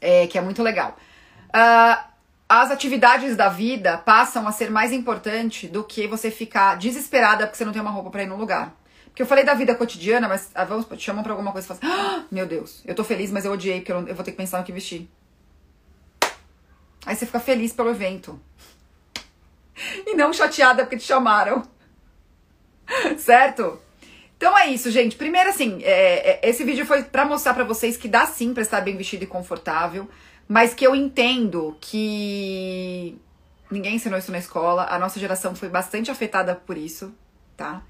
é, 0.00 0.26
que 0.26 0.38
é 0.38 0.40
muito 0.40 0.62
legal. 0.62 0.96
Uh, 1.48 2.10
as 2.48 2.70
atividades 2.70 3.36
da 3.36 3.48
vida 3.48 3.98
passam 3.98 4.46
a 4.46 4.52
ser 4.52 4.70
mais 4.70 4.92
importante 4.92 5.68
do 5.68 5.84
que 5.84 6.06
você 6.06 6.30
ficar 6.30 6.76
desesperada 6.76 7.46
porque 7.46 7.56
você 7.56 7.64
não 7.64 7.72
tem 7.72 7.80
uma 7.80 7.90
roupa 7.90 8.10
para 8.10 8.22
ir 8.22 8.26
no 8.26 8.36
lugar. 8.36 8.74
Porque 9.20 9.24
eu 9.24 9.28
falei 9.28 9.44
da 9.44 9.52
vida 9.52 9.74
cotidiana, 9.74 10.26
mas 10.26 10.50
ah, 10.54 10.64
vamos, 10.64 10.86
te 10.86 11.04
chamam 11.04 11.22
pra 11.22 11.34
alguma 11.34 11.52
coisa 11.52 11.66
e 11.66 11.76
falam 11.76 11.94
assim, 11.94 12.02
ah, 12.02 12.24
meu 12.30 12.46
Deus, 12.46 12.82
eu 12.86 12.94
tô 12.94 13.04
feliz, 13.04 13.30
mas 13.30 13.44
eu 13.44 13.52
odiei 13.52 13.80
porque 13.80 13.92
eu, 13.92 14.08
eu 14.08 14.14
vou 14.14 14.24
ter 14.24 14.30
que 14.30 14.36
pensar 14.38 14.56
no 14.56 14.64
que 14.64 14.72
vestir. 14.72 15.10
Aí 17.04 17.14
você 17.14 17.26
fica 17.26 17.38
feliz 17.38 17.70
pelo 17.70 17.90
evento. 17.90 18.40
E 20.06 20.14
não 20.14 20.32
chateada 20.32 20.84
porque 20.84 20.96
te 20.96 21.02
chamaram. 21.04 21.62
certo? 23.18 23.78
Então 24.38 24.56
é 24.56 24.68
isso, 24.68 24.90
gente. 24.90 25.16
Primeiro, 25.16 25.50
assim, 25.50 25.82
é, 25.82 26.40
é, 26.40 26.48
esse 26.48 26.64
vídeo 26.64 26.86
foi 26.86 27.02
para 27.02 27.26
mostrar 27.26 27.52
para 27.52 27.64
vocês 27.64 27.98
que 27.98 28.08
dá 28.08 28.24
sim 28.24 28.54
pra 28.54 28.62
estar 28.62 28.80
bem 28.80 28.96
vestido 28.96 29.24
e 29.24 29.26
confortável, 29.26 30.08
mas 30.48 30.72
que 30.72 30.86
eu 30.86 30.96
entendo 30.96 31.76
que 31.78 33.18
ninguém 33.70 33.96
ensinou 33.96 34.18
isso 34.18 34.32
na 34.32 34.38
escola. 34.38 34.86
A 34.88 34.98
nossa 34.98 35.20
geração 35.20 35.54
foi 35.54 35.68
bastante 35.68 36.10
afetada 36.10 36.54
por 36.54 36.78
isso, 36.78 37.14
tá? 37.54 37.82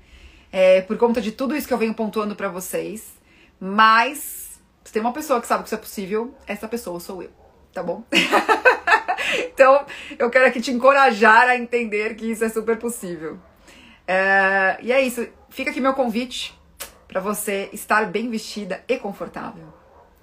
É, 0.53 0.81
por 0.83 0.97
conta 0.97 1.21
de 1.21 1.33
tudo 1.33 1.57
isso 1.57 1.67
que 1.69 1.75
eu 1.75 1.79
venho 1.79 1.95
pontuando 1.95 2.35
para 2.35 2.49
vocês. 2.49 3.13
Mas, 3.59 4.61
se 4.85 4.93
tem 4.93 5.03
uma 5.03 5.13
pessoa 5.13 5.41
que 5.41 5.47
sabe 5.47 5.63
que 5.63 5.69
isso 5.69 5.75
é 5.75 5.79
possível, 5.79 6.35
essa 6.47 6.67
pessoa 6.67 6.99
sou 6.99 7.23
eu, 7.23 7.31
tá 7.73 7.83
bom? 7.83 8.03
então, 9.53 9.85
eu 10.19 10.31
quero 10.31 10.47
aqui 10.47 10.61
te 10.61 10.71
encorajar 10.71 11.49
a 11.49 11.57
entender 11.57 12.15
que 12.15 12.31
isso 12.31 12.45
é 12.45 12.49
super 12.49 12.79
possível. 12.79 13.39
É, 14.07 14.79
e 14.81 14.91
é 14.91 15.01
isso. 15.01 15.27
Fica 15.51 15.71
aqui 15.71 15.81
meu 15.81 15.95
convite 15.95 16.59
para 17.07 17.21
você 17.21 17.69
estar 17.73 18.07
bem 18.07 18.31
vestida 18.31 18.83
e 18.89 18.97
confortável, 18.97 19.67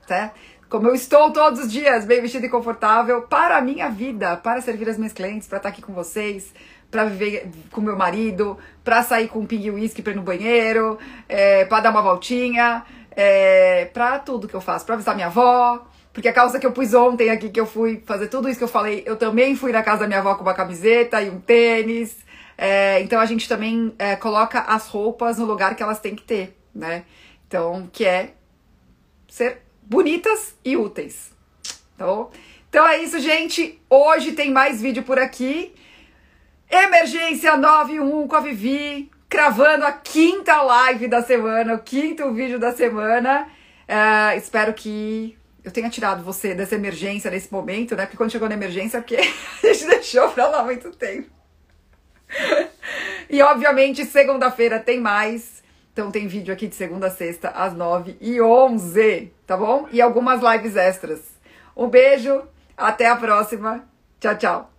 tá? 0.08 0.34
Como 0.70 0.88
eu 0.88 0.96
estou 0.96 1.32
todos 1.32 1.62
os 1.62 1.72
dias 1.72 2.04
bem 2.06 2.22
vestida 2.22 2.46
e 2.46 2.50
confortável 2.50 3.22
para 3.22 3.58
a 3.58 3.62
minha 3.62 3.90
vida, 3.90 4.36
para 4.36 4.60
servir 4.60 4.90
as 4.90 4.98
minhas 4.98 5.14
clientes, 5.14 5.48
para 5.48 5.58
estar 5.58 5.70
aqui 5.70 5.82
com 5.82 5.94
vocês, 5.94 6.54
para 6.90 7.06
viver 7.06 7.50
com 7.72 7.82
meu 7.82 7.98
marido, 7.98 8.58
para 8.84 9.04
sair 9.04 9.28
com 9.28 9.40
um 9.40 9.46
ping 9.46 9.70
whisky 9.72 10.02
para 10.02 10.14
ir 10.14 10.16
no 10.16 10.22
banheiro, 10.22 10.98
é, 11.28 11.66
para 11.66 11.82
dar 11.82 11.90
uma 11.90 12.02
voltinha, 12.02 12.86
é, 13.12 13.86
para 13.86 14.20
tudo 14.20 14.48
que 14.48 14.54
eu 14.54 14.62
faço, 14.62 14.86
para 14.86 14.96
avisar 14.96 15.16
minha 15.16 15.28
avó, 15.28 15.86
porque 16.14 16.28
a 16.28 16.34
calça 16.34 16.60
que 16.60 16.66
eu 16.66 16.72
pus 16.72 16.94
ontem 16.94 17.30
aqui, 17.30 17.50
que 17.50 17.60
eu 17.60 17.66
fui 17.66 18.02
fazer 18.06 18.28
tudo 18.28 18.50
isso 18.50 18.58
que 18.58 18.64
eu 18.64 18.70
falei, 18.70 19.04
eu 19.06 19.16
também 19.16 19.56
fui 19.56 19.72
na 19.72 19.84
casa 19.84 20.02
da 20.02 20.08
minha 20.08 20.20
avó 20.20 20.36
com 20.36 20.42
uma 20.42 20.54
camiseta 20.54 21.22
e 21.22 21.30
um 21.30 21.40
tênis. 21.40 22.18
É, 22.58 23.02
então 23.02 23.20
a 23.20 23.26
gente 23.26 23.48
também 23.48 23.94
coloca 24.20 24.62
as 24.62 24.88
roupas 24.88 25.38
no 25.38 25.46
lugar 25.46 25.76
que 25.76 25.84
elas 25.84 26.00
têm 26.00 26.16
que 26.16 26.24
ter, 26.24 26.58
né? 26.74 27.04
Então, 27.48 27.88
que 27.94 28.04
é 28.04 28.34
ser 29.30 29.62
bonitas 29.84 30.56
e 30.66 30.76
úteis. 30.76 31.32
Tá 31.98 32.06
bom? 32.06 32.32
Então 32.70 32.88
é 32.88 32.98
isso, 33.02 33.20
gente. 33.20 33.80
Hoje 33.90 34.34
tem 34.34 34.52
mais 34.52 34.82
vídeo 34.82 35.04
por 35.04 35.18
aqui. 35.20 35.74
Emergência 36.70 37.56
91 37.56 38.28
com 38.28 38.36
a 38.36 38.42
Vivi, 38.42 39.10
cravando 39.30 39.86
a 39.86 39.92
quinta 39.92 40.62
live 40.62 41.08
da 41.08 41.22
semana, 41.22 41.76
o 41.76 41.80
quinto 41.80 42.34
vídeo 42.34 42.60
da 42.60 42.74
semana. 42.74 43.48
Uh, 43.88 44.38
espero 44.38 44.74
que 44.74 45.38
eu 45.64 45.72
tenha 45.72 45.90
tirado 45.90 46.24
você 46.24 46.54
dessa 46.54 46.76
emergência 46.76 47.32
nesse 47.32 47.52
momento, 47.52 47.96
né? 47.96 48.06
Porque 48.06 48.18
quando 48.18 48.32
chegou 48.32 48.50
na 48.50 48.56
emergência, 48.56 49.00
porque 49.00 49.16
a 49.64 49.74
gente 49.74 49.88
deixou 49.88 50.30
pra 50.32 50.48
lá 50.50 50.64
muito 50.64 50.92
tempo. 50.92 51.30
e 53.30 53.42
obviamente, 53.42 54.04
segunda-feira 54.06 54.80
tem 54.80 55.00
mais. 55.00 55.64
Então 55.94 56.12
tem 56.12 56.28
vídeo 56.28 56.54
aqui 56.54 56.68
de 56.68 56.76
segunda 56.76 57.08
a 57.08 57.12
sexta, 57.12 57.50
às 57.50 57.74
9 57.74 58.18
e 58.20 58.42
11, 58.42 59.34
tá 59.48 59.58
bom? 59.58 59.88
E 59.92 60.02
algumas 60.02 60.42
lives 60.42 60.76
extras. 60.76 61.22
Um 61.76 61.88
beijo, 61.88 62.44
até 62.76 63.08
a 63.08 63.16
próxima. 63.16 63.88
Tchau, 64.20 64.38
tchau. 64.38 64.77